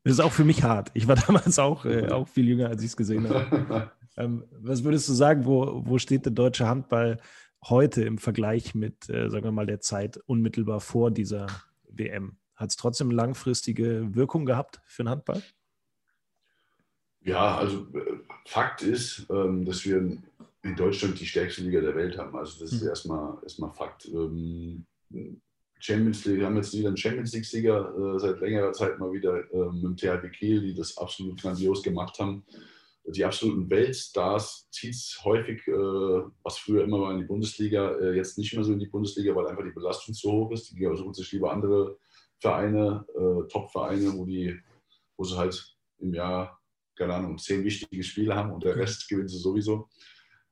[0.02, 0.90] Das ist auch für mich hart.
[0.94, 3.90] Ich war damals auch, äh, auch viel jünger, als ich es gesehen habe.
[4.16, 7.18] Ähm, was würdest du sagen, wo, wo steht der deutsche Handball
[7.64, 11.46] heute im Vergleich mit, äh, sagen wir mal, der Zeit unmittelbar vor dieser
[11.88, 12.36] WM?
[12.54, 15.42] Hat es trotzdem langfristige Wirkung gehabt für den Handball?
[17.22, 19.98] Ja, also äh, Fakt ist, ähm, dass wir
[20.62, 22.36] in Deutschland die stärkste Liga der Welt haben.
[22.36, 22.88] Also das ist mhm.
[22.88, 24.06] erstmal, erstmal Fakt.
[24.06, 24.86] Ähm,
[25.78, 29.50] Champions League, wir haben jetzt wieder einen Champions League-Sieger äh, seit längerer Zeit mal wieder
[29.52, 32.44] äh, mit dem THW Kiel, die das absolut grandios gemacht haben.
[33.04, 35.72] Die absoluten Weltstars zieht es häufig, äh,
[36.42, 39.34] was früher immer war in die Bundesliga, äh, jetzt nicht mehr so in die Bundesliga,
[39.34, 40.70] weil einfach die Belastung zu hoch ist.
[40.70, 41.98] Die suchen sich lieber andere
[42.38, 44.26] Vereine, äh, Top-Vereine, wo,
[45.16, 46.60] wo sie halt im Jahr,
[46.94, 49.88] keine Ahnung, zehn wichtige Spiele haben und der Rest gewinnen sie sowieso.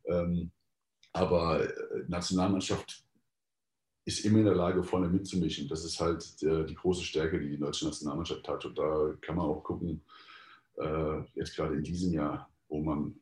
[0.06, 0.50] Ähm,
[1.12, 3.04] aber äh, Nationalmannschaft
[4.04, 5.68] ist immer in der Lage, vorne mitzumischen.
[5.68, 8.64] Das ist halt äh, die große Stärke, die die deutsche Nationalmannschaft hat.
[8.64, 10.02] Und da kann man auch gucken,
[11.34, 13.14] jetzt gerade in diesem Jahr, wo man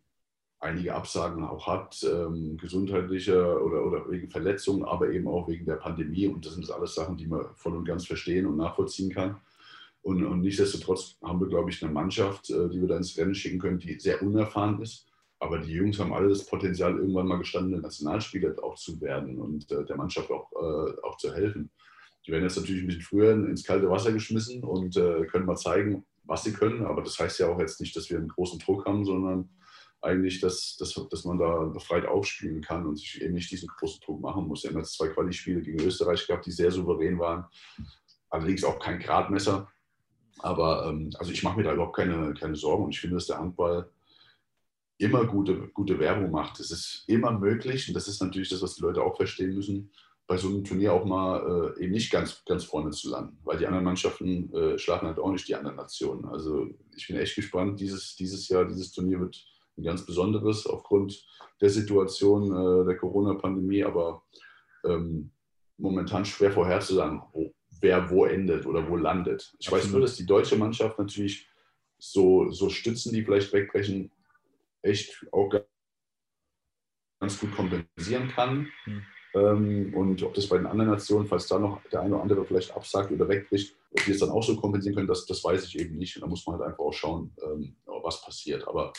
[0.58, 5.76] einige Absagen auch hat, ähm, gesundheitlicher oder, oder wegen Verletzungen, aber eben auch wegen der
[5.76, 6.26] Pandemie.
[6.26, 9.36] Und das sind alles Sachen, die man voll und ganz verstehen und nachvollziehen kann.
[10.02, 13.34] Und, und nichtsdestotrotz haben wir, glaube ich, eine Mannschaft, äh, die wir da ins Rennen
[13.34, 15.06] schicken können, die sehr unerfahren ist.
[15.38, 19.70] Aber die Jungs haben alle das Potenzial, irgendwann mal gestandene Nationalspieler auch zu werden und
[19.70, 21.70] äh, der Mannschaft auch, äh, auch zu helfen.
[22.26, 25.56] Die werden jetzt natürlich ein bisschen früher ins kalte Wasser geschmissen und äh, können mal
[25.56, 26.84] zeigen, was sie können.
[26.84, 29.48] Aber das heißt ja auch jetzt nicht, dass wir einen großen Druck haben, sondern
[30.02, 34.00] eigentlich, dass, dass, dass man da befreit aufspielen kann und sich eben nicht diesen großen
[34.04, 34.62] Druck machen muss.
[34.62, 37.46] Wir haben jetzt zwei Quali-Spiele gegen Österreich gehabt, die sehr souverän waren.
[38.28, 39.68] Allerdings auch kein Gradmesser.
[40.38, 43.26] Aber ähm, also ich mache mir da überhaupt keine, keine Sorgen und ich finde, dass
[43.26, 43.90] der Handball
[44.98, 46.60] immer gute, gute Werbung macht.
[46.60, 49.90] Es ist immer möglich, und das ist natürlich das, was die Leute auch verstehen müssen,
[50.26, 53.58] bei so einem Turnier auch mal äh, eben nicht ganz, ganz vorne zu landen, weil
[53.58, 56.24] die anderen Mannschaften äh, schlafen halt auch nicht die anderen Nationen.
[56.24, 56.66] Also
[56.96, 57.78] ich bin echt gespannt.
[57.78, 59.44] Dieses, dieses Jahr, dieses Turnier wird
[59.78, 61.24] ein ganz besonderes aufgrund
[61.60, 64.24] der Situation äh, der Corona-Pandemie, aber
[64.84, 65.30] ähm,
[65.78, 69.54] momentan schwer vorherzusagen, wo, wer wo endet oder wo landet.
[69.58, 71.48] Ich weiß nur, dass die deutsche Mannschaft natürlich
[71.98, 74.10] so, so Stützen, die vielleicht wegbrechen,
[74.82, 75.50] echt auch
[77.20, 78.68] ganz gut kompensieren kann.
[78.86, 79.02] Mhm.
[79.36, 82.44] Ähm, und ob das bei den anderen Nationen, falls da noch der eine oder andere
[82.44, 85.66] vielleicht absagt oder wegbricht, ob die es dann auch so kompensieren können, das, das weiß
[85.66, 86.16] ich eben nicht.
[86.16, 88.66] Und da muss man halt einfach auch schauen, ähm, was passiert.
[88.66, 88.94] Aber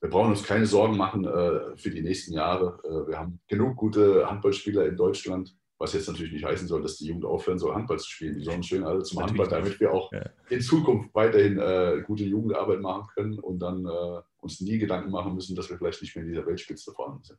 [0.00, 2.80] wir brauchen uns keine Sorgen machen äh, für die nächsten Jahre.
[2.84, 6.96] Äh, wir haben genug gute Handballspieler in Deutschland, was jetzt natürlich nicht heißen soll, dass
[6.96, 8.34] die Jugend aufhören soll, Handball zu spielen.
[8.34, 10.24] Die sollen schön alle zum natürlich Handball, damit wir auch ja.
[10.48, 15.34] in Zukunft weiterhin äh, gute Jugendarbeit machen können und dann äh, uns nie Gedanken machen
[15.34, 17.38] müssen, dass wir vielleicht nicht mehr in dieser Weltspitze vorhanden sind.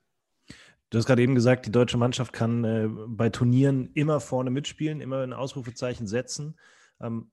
[0.90, 5.02] Du hast gerade eben gesagt, die deutsche Mannschaft kann äh, bei Turnieren immer vorne mitspielen,
[5.02, 6.58] immer ein Ausrufezeichen setzen.
[7.02, 7.32] Ähm,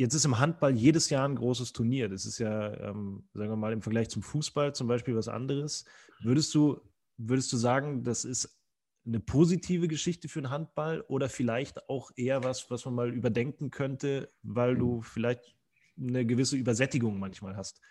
[0.00, 2.08] Jetzt ist im Handball jedes Jahr ein großes Turnier.
[2.08, 5.84] Das ist ja, ähm, sagen wir mal, im Vergleich zum Fußball zum Beispiel was anderes.
[6.22, 6.80] Würdest du,
[7.18, 8.58] würdest du sagen, das ist
[9.04, 13.70] eine positive Geschichte für den Handball oder vielleicht auch eher was, was man mal überdenken
[13.70, 15.54] könnte, weil du vielleicht
[15.98, 17.82] eine gewisse Übersättigung manchmal hast?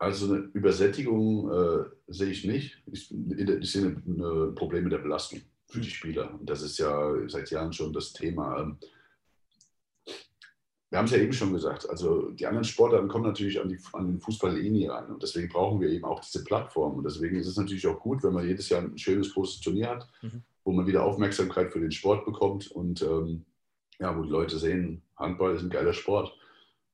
[0.00, 2.82] Also eine Übersättigung äh, sehe ich nicht.
[2.90, 6.32] Ich, ich sehe ein Problem mit der Belastung für die Spieler.
[6.40, 8.60] Und das ist ja seit Jahren schon das Thema.
[8.60, 8.78] Ähm,
[10.88, 13.78] wir haben es ja eben schon gesagt, also die anderen Sportarten kommen natürlich an, die,
[13.92, 15.12] an den Fußball eh nie ran.
[15.12, 16.96] Und deswegen brauchen wir eben auch diese Plattform.
[16.96, 19.90] Und deswegen ist es natürlich auch gut, wenn man jedes Jahr ein schönes, großes Turnier
[19.90, 20.42] hat, mhm.
[20.64, 23.44] wo man wieder Aufmerksamkeit für den Sport bekommt und ähm,
[23.98, 26.34] ja, wo die Leute sehen, Handball ist ein geiler Sport.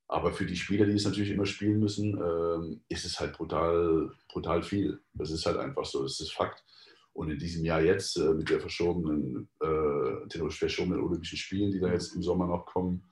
[0.09, 4.11] Aber für die Spieler, die es natürlich immer spielen müssen, ähm, ist es halt brutal,
[4.28, 5.00] brutal viel.
[5.14, 6.64] Das ist halt einfach so, das ist Fakt.
[7.12, 11.80] Und in diesem Jahr jetzt äh, mit der verschobenen, äh, den verschobenen Olympischen Spielen, die
[11.80, 13.02] da jetzt im Sommer noch kommen,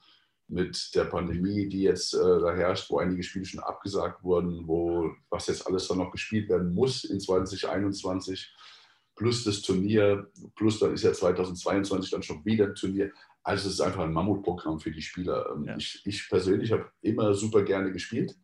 [0.47, 5.11] mit der Pandemie, die jetzt äh, da herrscht, wo einige Spiele schon abgesagt wurden, wo
[5.31, 8.55] was jetzt alles dann noch gespielt werden muss in 2021,
[9.17, 13.13] plus das Turnier, plus dann ist ja 2022 dann schon wieder ein Turnier.
[13.43, 15.51] Also es ist einfach ein Mammutprogramm für die Spieler.
[15.55, 15.77] Ähm, ja.
[15.77, 18.37] Ich, ich, persönlich habe immer super gerne gespielt,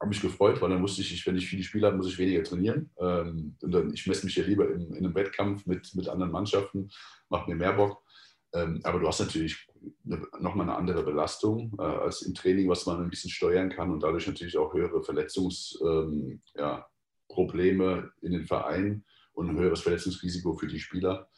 [0.00, 2.42] habe mich gefreut, weil dann wusste ich, wenn ich viele Spiele habe, muss ich weniger
[2.42, 2.90] trainieren.
[2.98, 6.32] Ähm, und dann, ich messe mich ja lieber in, in einem Wettkampf mit, mit anderen
[6.32, 6.90] Mannschaften,
[7.28, 8.02] macht mir mehr Bock.
[8.52, 9.66] Ähm, aber du hast natürlich
[10.38, 14.02] nochmal eine andere Belastung äh, als im Training, was man ein bisschen steuern kann und
[14.02, 16.88] dadurch natürlich auch höhere Verletzungsprobleme ja,
[18.22, 19.04] in den Vereinen
[19.36, 21.28] und ein höheres Verletzungsrisiko für die Spieler.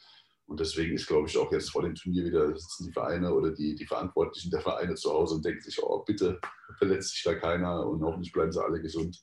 [0.47, 3.51] Und deswegen ist, glaube ich, auch jetzt vor dem Turnier wieder sitzen die Vereine oder
[3.51, 6.41] die, die Verantwortlichen der Vereine zu Hause und denken sich, oh, bitte
[6.79, 9.23] verletzt sich da keiner und hoffentlich bleiben sie alle gesund.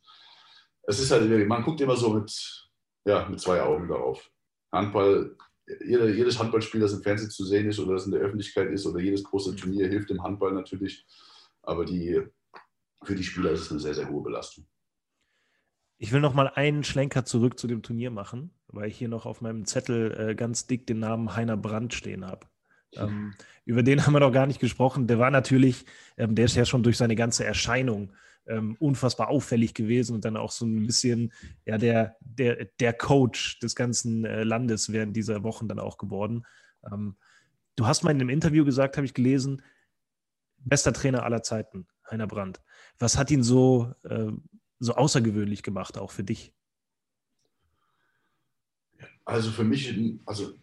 [0.83, 2.69] Es ist halt, man guckt immer so mit,
[3.05, 4.29] ja, mit zwei Augen darauf.
[4.71, 5.35] Handball
[5.83, 8.85] jeder, jedes Handballspiel, das im Fernsehen zu sehen ist oder das in der Öffentlichkeit ist
[8.85, 9.55] oder jedes große.
[9.55, 11.05] Turnier hilft dem Handball natürlich.
[11.63, 12.21] Aber die,
[13.03, 14.67] für die Spieler ist es eine sehr, sehr hohe Belastung.
[15.97, 19.25] Ich will noch mal einen Schlenker zurück zu dem Turnier machen, weil ich hier noch
[19.25, 22.47] auf meinem Zettel äh, ganz dick den Namen Heiner Brandt stehen habe.
[22.93, 23.33] Ähm,
[23.65, 25.07] über den haben wir noch gar nicht gesprochen.
[25.07, 25.85] Der war natürlich,
[26.17, 28.13] ähm, der ist ja schon durch seine ganze Erscheinung
[28.47, 31.33] ähm, unfassbar auffällig gewesen und dann auch so ein bisschen
[31.65, 36.45] ja, der, der, der Coach des ganzen äh, Landes während dieser Wochen dann auch geworden.
[36.91, 37.15] Ähm,
[37.75, 39.61] du hast mal in einem Interview gesagt, habe ich gelesen,
[40.57, 42.61] bester Trainer aller Zeiten, Heiner Brandt.
[42.99, 44.31] Was hat ihn so, äh,
[44.79, 46.54] so außergewöhnlich gemacht, auch für dich?
[49.25, 49.93] Also für mich,
[50.25, 50.53] also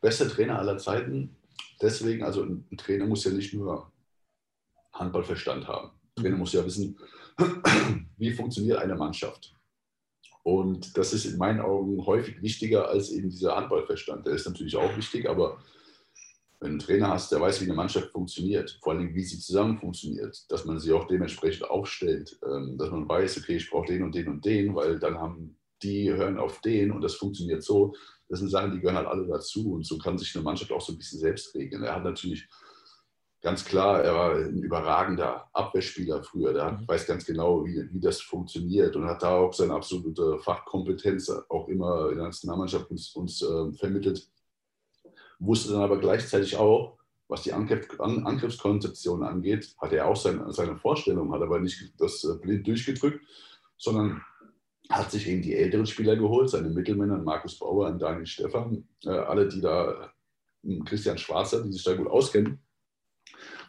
[0.00, 1.34] bester Trainer aller Zeiten,
[1.82, 3.90] deswegen, also ein Trainer muss ja nicht nur
[4.92, 5.90] Handballverstand haben.
[6.16, 6.96] Ein Trainer muss ja wissen,
[8.16, 9.54] wie funktioniert eine Mannschaft.
[10.44, 14.26] Und das ist in meinen Augen häufig wichtiger als eben dieser Handballverstand.
[14.26, 15.58] Der ist natürlich auch wichtig, aber
[16.60, 19.38] wenn du einen Trainer hast, der weiß, wie eine Mannschaft funktioniert, vor allem wie sie
[19.38, 23.86] zusammen funktioniert, dass man sie auch dementsprechend aufstellt, ähm, dass man weiß, okay, ich brauche
[23.86, 27.62] den und den und den, weil dann haben die hören auf den und das funktioniert
[27.62, 27.94] so.
[28.28, 30.80] Das sind Sachen, die gehören halt alle dazu und so kann sich eine Mannschaft auch
[30.80, 31.84] so ein bisschen selbst regeln.
[31.84, 32.48] Er hat natürlich
[33.44, 36.54] ganz klar, er war ein überragender Abwehrspieler früher.
[36.54, 36.88] Der mhm.
[36.88, 41.68] weiß ganz genau, wie, wie das funktioniert und hat da auch seine absolute Fachkompetenz auch
[41.68, 44.26] immer in der Nationalmannschaft uns, uns äh, vermittelt.
[45.38, 50.42] Wusste dann aber gleichzeitig auch, was die Angriff, An Angriffskonzeption angeht, hatte er auch sein,
[50.50, 53.20] seine Vorstellung, hat aber nicht das äh, blind durchgedrückt,
[53.76, 54.22] sondern
[54.90, 59.10] hat sich eben die älteren Spieler geholt, seine Mittelmänner, Markus Bauer und Daniel Stephan, äh,
[59.10, 60.12] alle, die da,
[60.84, 62.62] Christian Schwarzer, die sich da gut auskennen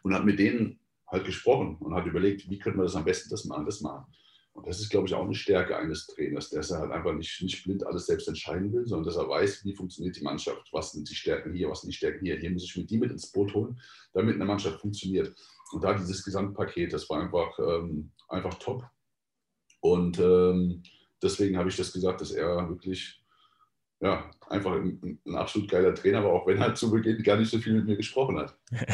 [0.03, 3.30] und hat mit denen halt gesprochen und hat überlegt, wie könnte man das am besten
[3.30, 4.05] das machen, das machen.
[4.53, 7.41] Und das ist, glaube ich, auch eine Stärke eines Trainers, dass er halt einfach nicht,
[7.41, 10.93] nicht blind alles selbst entscheiden will, sondern dass er weiß, wie funktioniert die Mannschaft, was
[10.93, 12.38] sind die Stärken hier, was sind die Stärken hier.
[12.38, 13.78] Hier muss ich mit die mit ins Boot holen,
[14.13, 15.36] damit eine Mannschaft funktioniert.
[15.74, 18.86] Und da dieses Gesamtpaket, das war einfach, ähm, einfach top.
[19.82, 20.84] Und ähm,
[21.26, 23.21] deswegen habe ich das gesagt, dass er wirklich
[24.01, 27.49] ja, einfach ein, ein, absolut geiler Trainer war, auch wenn er zu Beginn gar nicht
[27.49, 28.57] so viel mit mir gesprochen hat.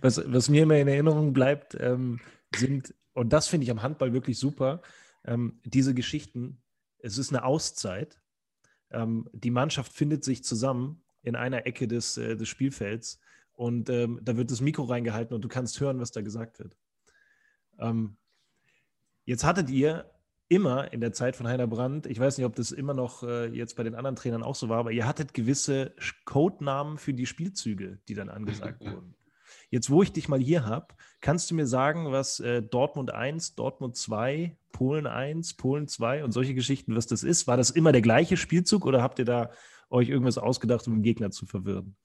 [0.00, 2.18] Was, was mir immer in Erinnerung bleibt, ähm,
[2.52, 4.82] sind, und das finde ich am Handball wirklich super,
[5.24, 6.60] ähm, diese Geschichten.
[6.98, 8.20] Es ist eine Auszeit.
[8.90, 13.20] Ähm, die Mannschaft findet sich zusammen in einer Ecke des, äh, des Spielfelds
[13.52, 16.76] und ähm, da wird das Mikro reingehalten und du kannst hören, was da gesagt wird.
[17.78, 18.16] Ähm,
[19.26, 20.10] jetzt hattet ihr
[20.48, 23.46] immer in der Zeit von Heiner Brandt, ich weiß nicht, ob das immer noch äh,
[23.46, 27.26] jetzt bei den anderen Trainern auch so war, aber ihr hattet gewisse Codenamen für die
[27.26, 29.14] Spielzüge, die dann angesagt wurden.
[29.70, 33.54] Jetzt, wo ich dich mal hier habe, kannst du mir sagen, was äh, Dortmund 1,
[33.54, 37.46] Dortmund 2, Polen 1, Polen 2 und solche Geschichten, was das ist?
[37.46, 39.50] War das immer der gleiche Spielzug oder habt ihr da
[39.90, 41.96] euch irgendwas ausgedacht, um den Gegner zu verwirren?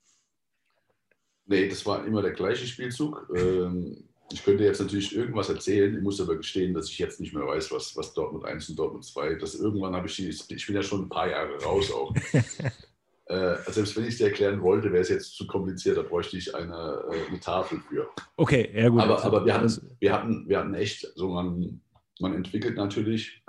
[1.45, 3.29] Nee, das war immer der gleiche Spielzug.
[3.35, 7.33] Ähm, ich könnte jetzt natürlich irgendwas erzählen, ich muss aber gestehen, dass ich jetzt nicht
[7.33, 10.75] mehr weiß, was, was Dortmund 1 und Dortmund 2, das irgendwann habe ich, ich bin
[10.75, 12.13] ja schon ein paar Jahre raus auch.
[13.25, 16.37] äh, selbst wenn ich es dir erklären wollte, wäre es jetzt zu kompliziert, da bräuchte
[16.37, 18.07] ich eine, äh, eine Tafel für.
[18.37, 19.01] Okay, ja gut.
[19.01, 21.81] Aber, aber wir, hatten, wir, hatten, wir hatten echt, so man,
[22.19, 23.43] man entwickelt natürlich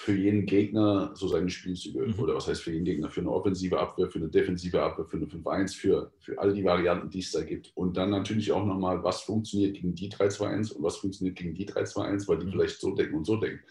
[0.00, 2.06] für jeden Gegner so seine Spielzüge.
[2.06, 2.18] Mhm.
[2.18, 3.10] Oder was heißt für jeden Gegner?
[3.10, 6.64] Für eine offensive Abwehr, für eine defensive Abwehr, für eine 5-1, für, für all die
[6.64, 7.70] Varianten, die es da gibt.
[7.74, 11.68] Und dann natürlich auch nochmal, was funktioniert gegen die 3-2-1 und was funktioniert gegen die
[11.68, 12.52] 3-2-1, weil die mhm.
[12.52, 13.62] vielleicht so denken und so denken.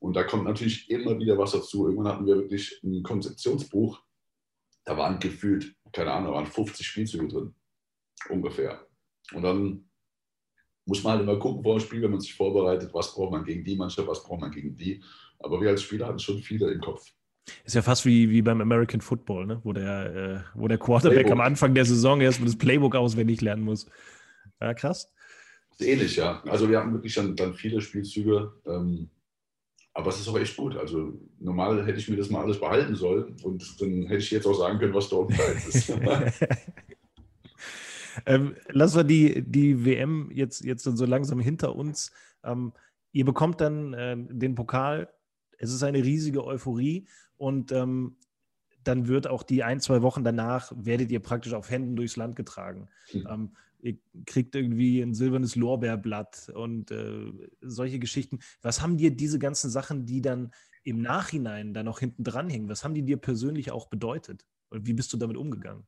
[0.00, 1.86] Und da kommt natürlich immer wieder was dazu.
[1.86, 4.02] Irgendwann hatten wir wirklich ein Konzeptionsbuch,
[4.84, 7.54] da waren gefühlt, keine Ahnung, da waren 50 Spielzüge drin.
[8.28, 8.84] Ungefähr.
[9.32, 9.91] Und dann
[10.86, 13.44] muss man halt immer gucken vor dem Spiel, wenn man sich vorbereitet, was braucht man
[13.44, 15.02] gegen die Mannschaft, was braucht man gegen die.
[15.38, 17.12] Aber wir als Spieler hatten schon viele im Kopf.
[17.64, 19.60] Ist ja fast wie, wie beim American Football, ne?
[19.64, 21.32] wo, der, äh, wo der Quarterback Playbook.
[21.32, 23.86] am Anfang der Saison erstmal das Playbook auswendig lernen muss.
[24.60, 25.12] Ja, krass.
[25.80, 26.40] Ähnlich, ja.
[26.44, 28.52] Also wir haben wirklich dann, dann viele Spielzüge.
[28.66, 29.10] Ähm,
[29.94, 30.76] aber es ist auch echt gut.
[30.76, 34.46] Also normal hätte ich mir das mal alles behalten sollen und dann hätte ich jetzt
[34.46, 35.32] auch sagen können, was dort
[35.68, 35.92] ist.
[38.26, 42.12] ähm, lassen wir die, die WM jetzt, jetzt so langsam hinter uns.
[42.44, 42.72] Ähm,
[43.12, 45.08] ihr bekommt dann äh, den Pokal
[45.62, 47.06] es ist eine riesige Euphorie
[47.36, 48.16] und ähm,
[48.82, 52.34] dann wird auch die ein, zwei Wochen danach, werdet ihr praktisch auf Händen durchs Land
[52.34, 52.88] getragen.
[53.12, 53.52] Mhm.
[53.78, 58.40] Ihr kriegt irgendwie ein silbernes Lorbeerblatt und äh, solche Geschichten.
[58.60, 60.52] Was haben dir diese ganzen Sachen, die dann
[60.84, 64.46] im Nachhinein da noch hinten dran hängen, was haben die dir persönlich auch bedeutet?
[64.68, 65.84] Und wie bist du damit umgegangen?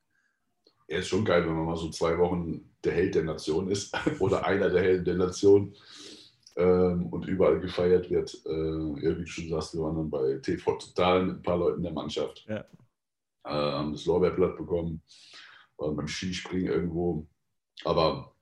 [0.88, 3.96] Ja, ist schon geil, wenn man mal so zwei Wochen der Held der Nation ist
[4.20, 5.74] oder einer der Helden der Nation
[6.56, 8.34] ähm, und überall gefeiert wird.
[8.46, 11.58] Äh, ja, wie du schon sagst, wir waren dann bei TV Total mit ein paar
[11.58, 12.44] Leuten der Mannschaft.
[12.48, 12.64] Ja.
[13.44, 15.02] Äh, haben das Lorbeerblatt bekommen,
[15.78, 17.26] waren beim Skispringen irgendwo.
[17.84, 18.34] Aber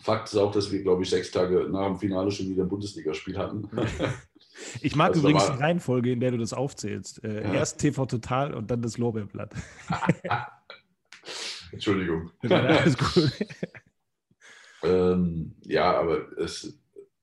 [0.00, 2.68] Fakt ist auch, dass wir, glaube ich, sechs Tage nach dem Finale schon wieder ein
[2.68, 3.68] Bundesligaspiel hatten.
[4.80, 7.22] Ich mag also übrigens die Reihenfolge, in der du das aufzählst.
[7.22, 7.52] Äh, ja.
[7.52, 9.54] Erst TV Total und dann das Lorbeerblatt.
[11.72, 12.30] Entschuldigung.
[12.42, 12.84] Ja,
[14.82, 16.78] ähm, ja, aber es,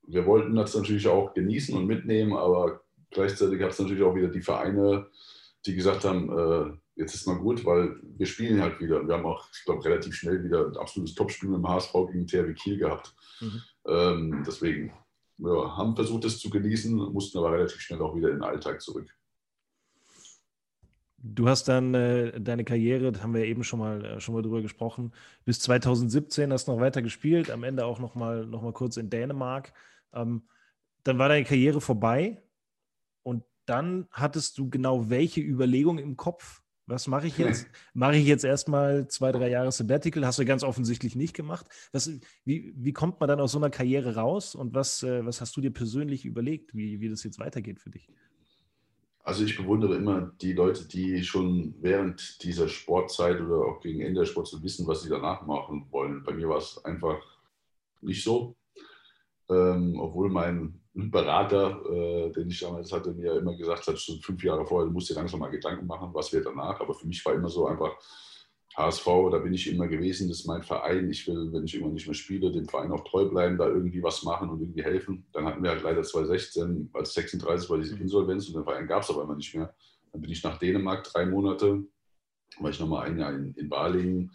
[0.06, 4.28] wir wollten das natürlich auch genießen und mitnehmen, aber gleichzeitig gab es natürlich auch wieder
[4.28, 5.06] die Vereine,
[5.66, 9.06] die gesagt haben, äh, jetzt ist mal gut, weil wir spielen halt wieder.
[9.06, 12.26] Wir haben auch, ich glaube, relativ schnell wieder ein absolutes Topspiel mit dem HSV gegen
[12.26, 13.14] THW Kiel gehabt.
[13.40, 13.62] Mhm.
[13.86, 14.92] Ähm, deswegen
[15.38, 18.80] ja, haben versucht, es zu genießen, mussten aber relativ schnell auch wieder in den Alltag
[18.80, 19.08] zurück.
[21.26, 24.42] Du hast dann äh, deine Karriere, da haben wir eben schon mal, äh, schon mal
[24.42, 25.10] drüber gesprochen,
[25.46, 28.98] bis 2017 hast du noch weiter gespielt, am Ende auch noch mal, noch mal kurz
[28.98, 29.72] in Dänemark.
[30.12, 30.42] Ähm,
[31.02, 32.42] dann war deine Karriere vorbei
[33.22, 36.60] und dann hattest du genau welche Überlegung im Kopf?
[36.84, 37.68] Was mache ich jetzt?
[37.94, 40.26] mache ich jetzt erstmal zwei, drei Jahre Sabbatical?
[40.26, 41.66] Hast du ganz offensichtlich nicht gemacht.
[41.92, 42.10] Was,
[42.44, 45.56] wie, wie kommt man dann aus so einer Karriere raus und was, äh, was hast
[45.56, 48.10] du dir persönlich überlegt, wie, wie das jetzt weitergeht für dich?
[49.24, 54.20] Also ich bewundere immer die Leute, die schon während dieser Sportzeit oder auch gegen Ende
[54.20, 56.22] der Sportzeit wissen, was sie danach machen wollen.
[56.22, 57.18] Bei mir war es einfach
[58.02, 58.54] nicht so
[59.48, 64.42] ähm, obwohl mein Berater, äh, den ich damals hatte, mir immer gesagt hat, schon fünf
[64.42, 66.80] Jahre vorher, du musst dir langsam mal Gedanken machen, was wird danach.
[66.80, 67.92] Aber für mich war immer so einfach
[68.76, 71.08] HSV, da bin ich immer gewesen, das ist mein Verein.
[71.10, 74.02] Ich will, wenn ich irgendwann nicht mehr spiele, dem Verein auch treu bleiben, da irgendwie
[74.02, 75.26] was machen und irgendwie helfen.
[75.32, 79.02] Dann hatten wir halt leider 2016, als 36 war diese Insolvenz und den Verein gab
[79.02, 79.74] es aber immer nicht mehr.
[80.12, 81.84] Dann bin ich nach Dänemark drei Monate,
[82.58, 84.32] war ich nochmal ein Jahr in, in Balingen.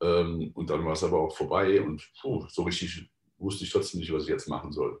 [0.00, 4.00] Ähm, und dann war es aber auch vorbei und puh, so richtig wusste ich trotzdem
[4.00, 5.00] nicht, was ich jetzt machen soll.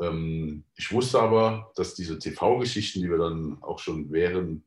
[0.00, 4.64] Ähm, ich wusste aber, dass diese TV-Geschichten, die wir dann auch schon während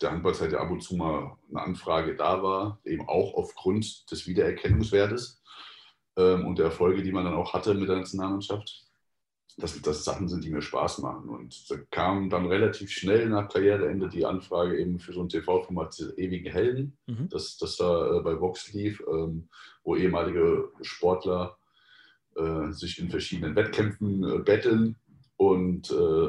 [0.00, 4.26] der Handballzeit ja ab und zu mal eine Anfrage da war, eben auch aufgrund des
[4.26, 5.42] Wiedererkennungswertes
[6.16, 8.86] ähm, und der Erfolge, die man dann auch hatte mit der Nationalmannschaft,
[9.58, 11.28] dass das Sachen sind, die mir Spaß machen.
[11.28, 15.98] Und da kam dann relativ schnell nach Karriereende die Anfrage eben für so ein TV-Format
[16.16, 17.28] Ewige Helden, mhm.
[17.28, 19.48] das, das da äh, bei Vox lief, ähm,
[19.84, 21.58] wo ehemalige Sportler
[22.36, 24.96] äh, sich in verschiedenen Wettkämpfen äh, betteln
[25.36, 26.28] und äh,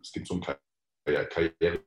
[0.00, 1.84] es gibt so einen Karriererückblick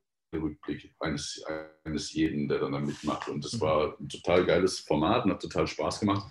[1.16, 1.44] eines,
[1.84, 3.30] eines jeden, der dann da mitmacht.
[3.30, 3.62] Und das mhm.
[3.62, 6.28] war ein total geiles Format und hat total Spaß gemacht.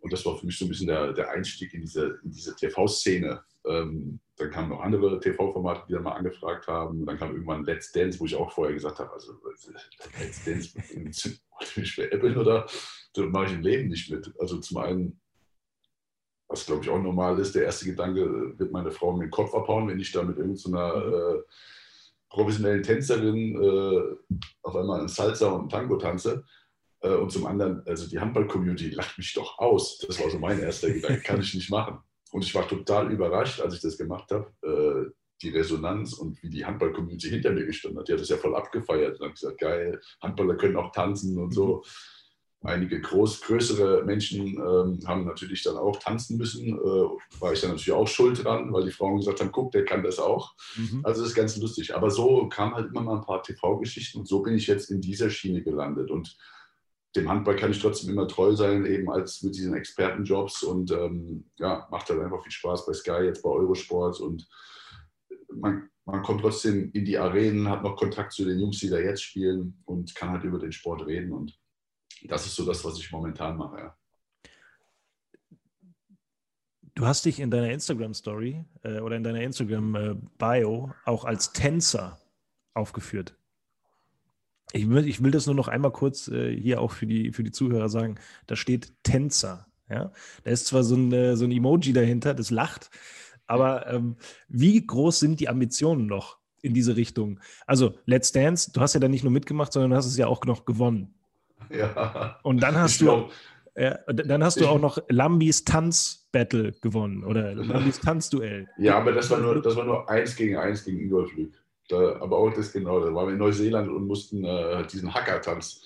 [0.00, 2.54] Und das war für mich so ein bisschen der, der Einstieg in diese, in diese
[2.54, 3.42] TV-Szene.
[3.66, 7.04] Ähm, dann kamen noch andere TV-Formate, die dann mal angefragt haben.
[7.04, 9.34] Dann kam irgendwann Let's Dance, wo ich auch vorher gesagt habe, also
[10.18, 10.74] Let's Dance,
[11.50, 12.66] wollte mich veräppeln oder
[13.14, 14.32] da mache ich im Leben nicht mit.
[14.38, 15.20] Also zum einen
[16.48, 19.52] was glaube ich auch normal ist, der erste Gedanke, wird meine Frau mir den Kopf
[19.52, 21.12] abhauen, wenn ich da mit irgendeiner mhm.
[21.12, 21.42] äh,
[22.36, 26.44] professionellen Tänzerin äh, auf einmal einen Salsa und einen Tango tanze.
[27.00, 29.98] Äh, und zum anderen, also die Handball-Community lacht mich doch aus.
[30.06, 31.98] Das war so mein erster Gedanke, kann ich nicht machen.
[32.32, 35.10] Und ich war total überrascht, als ich das gemacht habe, äh,
[35.42, 38.08] die Resonanz und wie die Handball-Community hinter mir gestanden hat.
[38.08, 41.54] Die hat das ja voll abgefeiert und hat gesagt, geil, Handballer können auch tanzen und
[41.54, 41.84] so.
[42.62, 46.76] Einige groß, größere Menschen ähm, haben natürlich dann auch tanzen müssen.
[46.76, 49.84] Äh, war ich dann natürlich auch schuld dran, weil die Frauen gesagt haben, guck, der
[49.84, 50.54] kann das auch.
[50.76, 51.00] Mhm.
[51.04, 51.94] Also das ist ganz lustig.
[51.94, 55.00] Aber so kam halt immer mal ein paar TV-Geschichten und so bin ich jetzt in
[55.00, 56.10] dieser Schiene gelandet.
[56.10, 56.36] Und
[57.14, 61.50] dem Handball kann ich trotzdem immer treu sein, eben als mit diesen Expertenjobs und ähm,
[61.58, 64.46] ja, macht halt einfach viel Spaß bei Sky, jetzt bei Eurosport und
[65.52, 68.98] man, man kommt trotzdem in die Arenen, hat noch Kontakt zu den Jungs, die da
[68.98, 71.58] jetzt spielen und kann halt über den Sport reden und
[72.24, 73.78] das ist so das, was ich momentan mache.
[73.78, 73.96] Ja.
[76.94, 82.18] Du hast dich in deiner Instagram-Story äh, oder in deiner Instagram-Bio auch als Tänzer
[82.72, 83.36] aufgeführt.
[84.72, 87.44] Ich will, ich will das nur noch einmal kurz äh, hier auch für die, für
[87.44, 88.16] die Zuhörer sagen.
[88.46, 89.66] Da steht Tänzer.
[89.88, 90.12] Ja?
[90.44, 92.90] Da ist zwar so ein, äh, so ein Emoji dahinter, das lacht,
[93.46, 94.16] aber ähm,
[94.48, 97.40] wie groß sind die Ambitionen noch in diese Richtung?
[97.66, 100.26] Also, Let's Dance, du hast ja dann nicht nur mitgemacht, sondern du hast es ja
[100.26, 101.14] auch noch gewonnen.
[101.70, 102.38] Ja.
[102.42, 103.04] Und dann hast ich du.
[103.04, 103.32] Glaub,
[103.78, 108.66] ja, dann hast du auch noch Lambis Tanz-Battle gewonnen oder Lambis Tanzduell.
[108.78, 111.52] Ja, aber das war nur, das war nur eins gegen eins gegen Ingolf Lück.
[111.88, 115.82] Da, aber auch das genau, da waren wir in Neuseeland und mussten äh, diesen Hacker-Tanz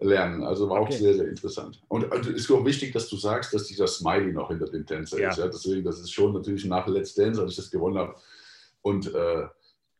[0.00, 0.42] lernen.
[0.42, 0.96] Also war auch okay.
[0.96, 1.80] sehr, sehr interessant.
[1.88, 5.20] Und also ist auch wichtig, dass du sagst, dass dieser Smiley noch hinter dem Tänzer
[5.20, 5.30] ja.
[5.30, 5.38] ist.
[5.38, 5.46] Ja?
[5.46, 8.14] Deswegen, das ist schon natürlich nach Let's Dance, als ich das gewonnen habe.
[8.82, 9.46] Und äh,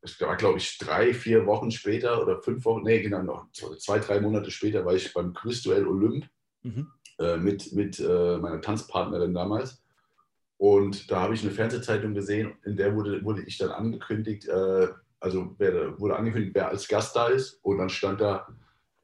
[0.00, 3.98] es war, glaube ich, drei, vier Wochen später oder fünf Wochen, nee, genau, noch zwei,
[3.98, 6.28] drei Monate später war ich beim Quizduell Olymp
[6.62, 6.88] mhm.
[7.18, 9.82] äh, mit, mit äh, meiner Tanzpartnerin damals.
[10.56, 14.88] Und da habe ich eine Fernsehzeitung gesehen, in der wurde, wurde ich dann angekündigt, äh,
[15.20, 17.60] also wer, wurde angekündigt, wer als Gast da ist.
[17.62, 18.46] Und dann stand da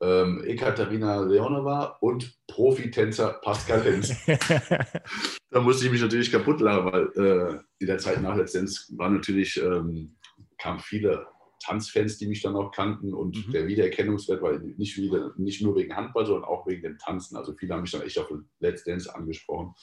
[0.00, 4.14] ähm, Ekaterina Leonova und Profitänzer Pascal Lenz.
[5.50, 9.14] da musste ich mich natürlich kaputt lachen, weil äh, in der Zeit nach Let's waren
[9.14, 10.16] natürlich, ähm,
[10.58, 11.26] kamen viele
[11.64, 13.52] Tanzfans, die mich dann auch kannten und mhm.
[13.52, 17.36] der Wiedererkennungswert war nicht, wieder, nicht nur wegen Handball, sondern auch wegen dem Tanzen.
[17.36, 19.74] Also viele haben mich dann echt auf Let's Dance angesprochen.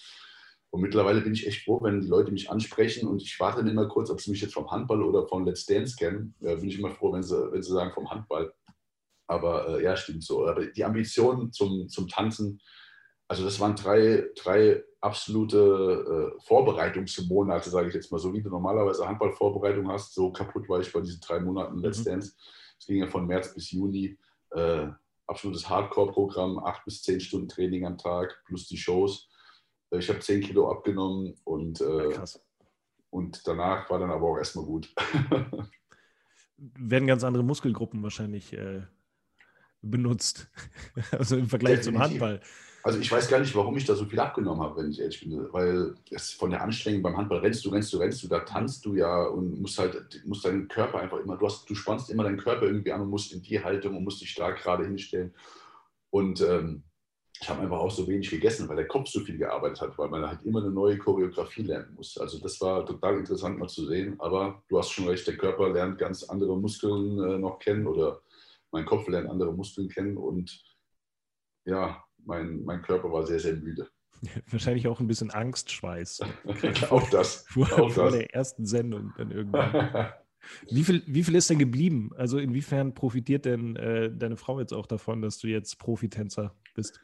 [0.69, 3.67] Und mittlerweile bin ich echt froh, wenn die Leute mich ansprechen und ich warte dann
[3.67, 6.33] immer kurz, ob sie mich jetzt vom Handball oder von Let's Dance kennen.
[6.39, 8.53] Da bin ich immer froh, wenn sie, wenn sie sagen vom Handball.
[9.27, 10.47] Aber äh, ja, stimmt so.
[10.47, 12.61] Aber die Ambitionen zum, zum Tanzen,
[13.27, 15.57] also das waren drei, drei absolute
[16.37, 18.19] äh, Vorbereitungsmonate, sage ich jetzt mal.
[18.19, 21.99] So wie du normalerweise Handballvorbereitung hast, so kaputt war ich bei diesen drei Monaten Let's
[21.99, 22.05] mhm.
[22.05, 22.35] Dance.
[22.79, 24.17] Es ging ja von März bis Juni.
[24.51, 24.87] Äh,
[25.27, 29.29] absolutes Hardcore-Programm, acht bis zehn Stunden Training am Tag plus die Shows.
[29.91, 32.17] Ich habe 10 Kilo abgenommen und, äh,
[33.09, 34.93] und danach war dann aber auch erstmal gut.
[36.57, 38.83] Werden ganz andere Muskelgruppen wahrscheinlich äh,
[39.81, 40.49] benutzt.
[41.11, 41.93] also im Vergleich Definitiv.
[41.93, 42.41] zum Handball.
[42.83, 45.19] Also ich weiß gar nicht, warum ich da so viel abgenommen habe, wenn ich ehrlich
[45.19, 45.47] bin.
[45.51, 48.85] Weil es von der Anstrengung beim Handball rennst du, rennst du, rennst du, da tanzt
[48.85, 52.23] du ja und musst halt, musst deinen Körper einfach immer, du, hast, du spannst immer
[52.23, 55.33] deinen Körper irgendwie an und musst in die Haltung und musst dich stark gerade hinstellen.
[56.09, 56.83] Und ähm,
[57.39, 60.09] ich habe einfach auch so wenig gegessen, weil der Kopf so viel gearbeitet hat, weil
[60.09, 62.17] man halt immer eine neue Choreografie lernen muss.
[62.17, 64.15] Also das war total interessant mal zu sehen.
[64.19, 68.21] Aber du hast schon recht, der Körper lernt ganz andere Muskeln äh, noch kennen oder
[68.71, 70.63] mein Kopf lernt andere Muskeln kennen und
[71.65, 73.89] ja, mein, mein Körper war sehr, sehr müde.
[74.49, 76.21] Wahrscheinlich auch ein bisschen Angstschweiß.
[76.89, 77.45] auch das.
[77.49, 78.13] Vor, auch vor das.
[78.13, 80.13] der ersten Sendung dann irgendwann.
[80.69, 82.11] Wie viel, wie viel ist denn geblieben?
[82.15, 86.99] Also inwiefern profitiert denn äh, deine Frau jetzt auch davon, dass du jetzt Profitänzer bist?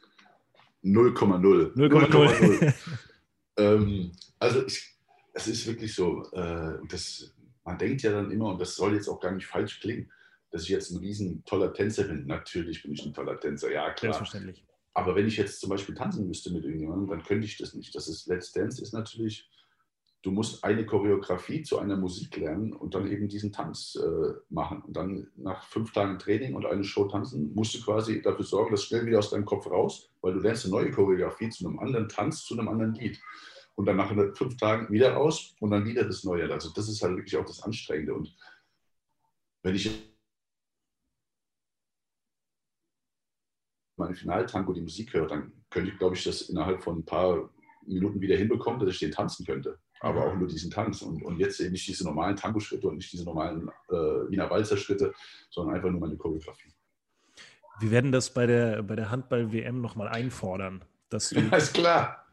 [0.83, 1.75] 0,0.
[1.75, 2.73] 0,0.
[3.57, 4.97] ähm, also ich,
[5.33, 9.07] es ist wirklich so, äh, das, man denkt ja dann immer, und das soll jetzt
[9.07, 10.11] auch gar nicht falsch klingen,
[10.57, 12.25] dass ich jetzt ein riesen toller Tänzer bin.
[12.27, 14.13] Natürlich bin ich ein toller Tänzer, ja klar.
[14.13, 14.65] Selbstverständlich.
[14.93, 17.93] Aber wenn ich jetzt zum Beispiel tanzen müsste mit irgendjemandem, dann könnte ich das nicht.
[17.93, 19.49] Das ist Let's Dance ist natürlich
[20.27, 24.81] du musst eine Choreografie zu einer Musik lernen und dann eben diesen Tanz äh, machen.
[24.81, 28.71] Und dann nach fünf Tagen Training und eine Show tanzen, musst du quasi dafür sorgen,
[28.71, 31.79] dass schnell wieder aus deinem Kopf raus, weil du lernst eine neue Choreografie zu einem
[31.79, 33.19] anderen Tanz, zu einem anderen Lied.
[33.75, 36.51] Und dann nach fünf Tagen wieder raus und dann wieder das Neue.
[36.51, 38.13] Also das ist halt wirklich auch das Anstrengende.
[38.15, 38.35] Und
[39.61, 39.89] wenn ich
[43.97, 47.49] meinen Finaltango die Musik höre, dann könnte ich, glaube ich, das innerhalb von ein paar
[47.85, 51.01] Minuten wieder hinbekommen, dass ich den tanzen könnte aber auch nur diesen Tanz.
[51.01, 55.13] Und, und jetzt eben nicht diese normalen Tango-Schritte und nicht diese normalen äh, Wiener Walzer-Schritte,
[55.49, 56.71] sondern einfach nur meine Choreografie.
[57.79, 60.83] Wir werden das bei der, bei der Handball-WM nochmal einfordern.
[61.09, 62.25] Dass du, ja, ist klar.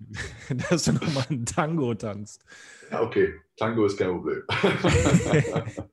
[0.70, 2.44] dass du nochmal einen Tango tanzt.
[2.90, 3.34] Ja, okay.
[3.56, 4.42] Tango ist kein Problem.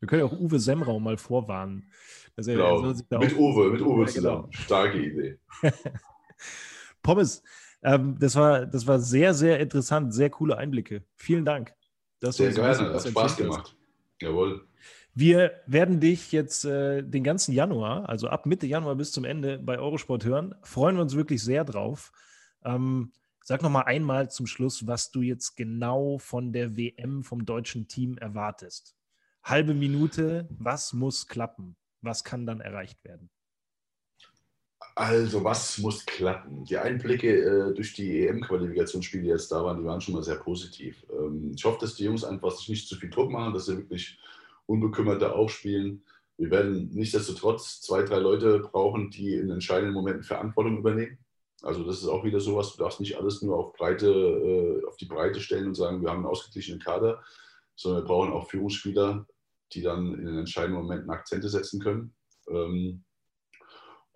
[0.00, 1.90] Wir können ja auch Uwe Semrau mal vorwarnen.
[2.36, 2.82] Also genau.
[3.18, 4.50] mit Uwe, mit Uwe zusammen.
[4.50, 4.62] Genau.
[4.62, 5.38] Starke Idee.
[7.02, 7.42] Pommes,
[7.82, 11.02] ähm, das, war, das war sehr, sehr interessant, sehr coole Einblicke.
[11.14, 11.74] Vielen Dank.
[12.20, 13.76] sehr gerne, hat Spaß gemacht.
[14.20, 14.66] Jawohl.
[15.14, 19.58] Wir werden dich jetzt äh, den ganzen Januar, also ab Mitte Januar bis zum Ende
[19.58, 20.54] bei Eurosport hören.
[20.62, 22.12] Freuen wir uns wirklich sehr drauf.
[22.66, 23.12] Ähm,
[23.42, 27.88] sag noch mal einmal zum Schluss, was du jetzt genau von der WM vom deutschen
[27.88, 28.94] Team erwartest.
[29.42, 31.76] Halbe Minute, was muss klappen?
[32.06, 33.28] Was kann dann erreicht werden?
[34.94, 36.64] Also, was muss klappen?
[36.64, 40.36] Die Einblicke äh, durch die EM-Qualifikationsspiele, die jetzt da waren, die waren schon mal sehr
[40.36, 41.04] positiv.
[41.10, 43.76] Ähm, ich hoffe, dass die Jungs einfach sich nicht zu viel Druck machen, dass sie
[43.76, 44.18] wirklich
[44.64, 46.02] unbekümmerter aufspielen.
[46.38, 51.18] Wir werden nichtsdestotrotz zwei, drei Leute brauchen, die in entscheidenden Momenten Verantwortung übernehmen.
[51.62, 54.96] Also das ist auch wieder sowas, du darfst nicht alles nur auf, Breite, äh, auf
[54.96, 57.22] die Breite stellen und sagen, wir haben einen ausgeglichenen Kader,
[57.74, 59.26] sondern wir brauchen auch Führungsspieler,
[59.72, 62.14] die dann in den entscheidenden Momenten Akzente setzen können.
[62.48, 63.04] Ähm,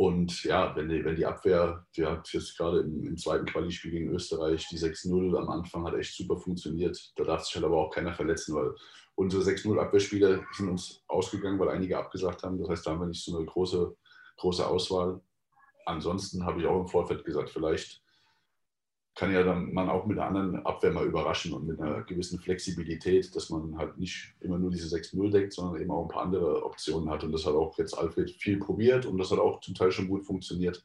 [0.01, 3.90] und ja, wenn die, wenn die Abwehr, die hat jetzt gerade im, im zweiten Quali-Spiel
[3.90, 7.12] gegen Österreich die 6-0 am Anfang hat echt super funktioniert.
[7.16, 8.74] Da darf sich halt aber auch keiner verletzen, weil
[9.14, 12.59] unsere 6-0 Abwehrspieler sind uns ausgegangen, weil einige abgesagt haben.
[12.59, 13.94] Das heißt, da haben wir nicht so eine große,
[14.38, 15.20] große Auswahl.
[15.84, 18.03] Ansonsten habe ich auch im Vorfeld gesagt, vielleicht
[19.21, 22.41] kann ja dann man auch mit einer anderen Abwehr mal überraschen und mit einer gewissen
[22.41, 26.23] Flexibilität, dass man halt nicht immer nur diese 6-0 denkt, sondern eben auch ein paar
[26.23, 27.23] andere Optionen hat.
[27.23, 30.09] Und das hat auch jetzt Alfred viel probiert und das hat auch zum Teil schon
[30.09, 30.83] gut funktioniert.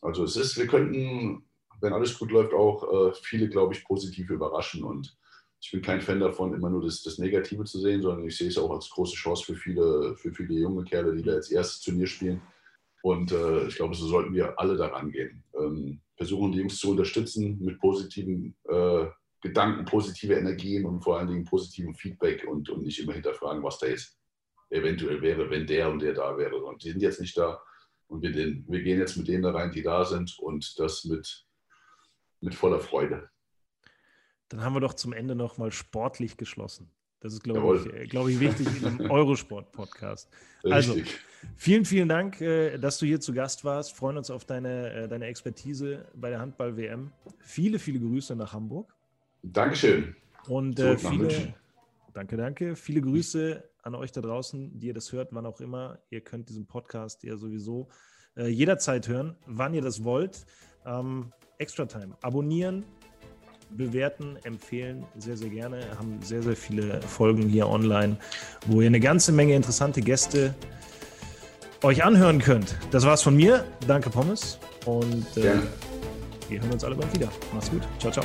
[0.00, 1.44] Also es ist, wir könnten,
[1.80, 4.82] wenn alles gut läuft, auch äh, viele, glaube ich, positiv überraschen.
[4.82, 5.16] Und
[5.60, 8.48] ich bin kein Fan davon, immer nur das, das, Negative zu sehen, sondern ich sehe
[8.48, 11.80] es auch als große Chance für viele, für viele junge Kerle, die da jetzt erstes
[11.82, 12.42] Turnier spielen.
[13.02, 15.42] Und äh, ich glaube, so sollten wir alle daran gehen.
[15.58, 19.06] Ähm, versuchen, die Jungs zu unterstützen mit positiven äh,
[19.40, 23.78] Gedanken, positive Energien und vor allen Dingen positivem Feedback und, und nicht immer hinterfragen, was
[23.78, 24.16] da jetzt
[24.70, 26.56] eventuell wäre, wenn der und der da wäre.
[26.56, 27.60] Und die sind jetzt nicht da.
[28.06, 31.04] Und wir, den, wir gehen jetzt mit denen da rein, die da sind und das
[31.04, 31.44] mit,
[32.40, 33.28] mit voller Freude.
[34.48, 36.92] Dann haben wir doch zum Ende noch mal sportlich geschlossen.
[37.22, 40.28] Das ist, glaube ich, äh, glaub ich, wichtig im Eurosport-Podcast.
[40.64, 40.96] Also,
[41.56, 43.94] vielen, vielen Dank, äh, dass du hier zu Gast warst.
[43.94, 47.12] Freuen uns auf deine, äh, deine Expertise bei der Handball-WM.
[47.38, 48.92] Viele, viele Grüße nach Hamburg.
[49.44, 50.16] Dankeschön.
[50.48, 51.54] Und äh, viele,
[52.12, 52.74] danke, danke.
[52.74, 56.00] Viele Grüße an euch da draußen, die ihr das hört, wann auch immer.
[56.10, 57.88] Ihr könnt diesen Podcast ja sowieso
[58.36, 60.44] äh, jederzeit hören, wann ihr das wollt.
[60.84, 62.16] Ähm, Extra Time.
[62.20, 62.84] Abonnieren,
[63.76, 65.78] bewerten, empfehlen sehr, sehr gerne.
[65.78, 68.16] Wir haben sehr, sehr viele Folgen hier online,
[68.66, 70.54] wo ihr eine ganze Menge interessante Gäste
[71.82, 72.76] euch anhören könnt.
[72.90, 73.64] Das war's von mir.
[73.86, 74.58] Danke, Pommes.
[74.86, 75.54] Und äh,
[76.48, 77.28] wir hören uns alle bald wieder.
[77.52, 77.82] Macht's gut.
[77.98, 78.24] Ciao, ciao.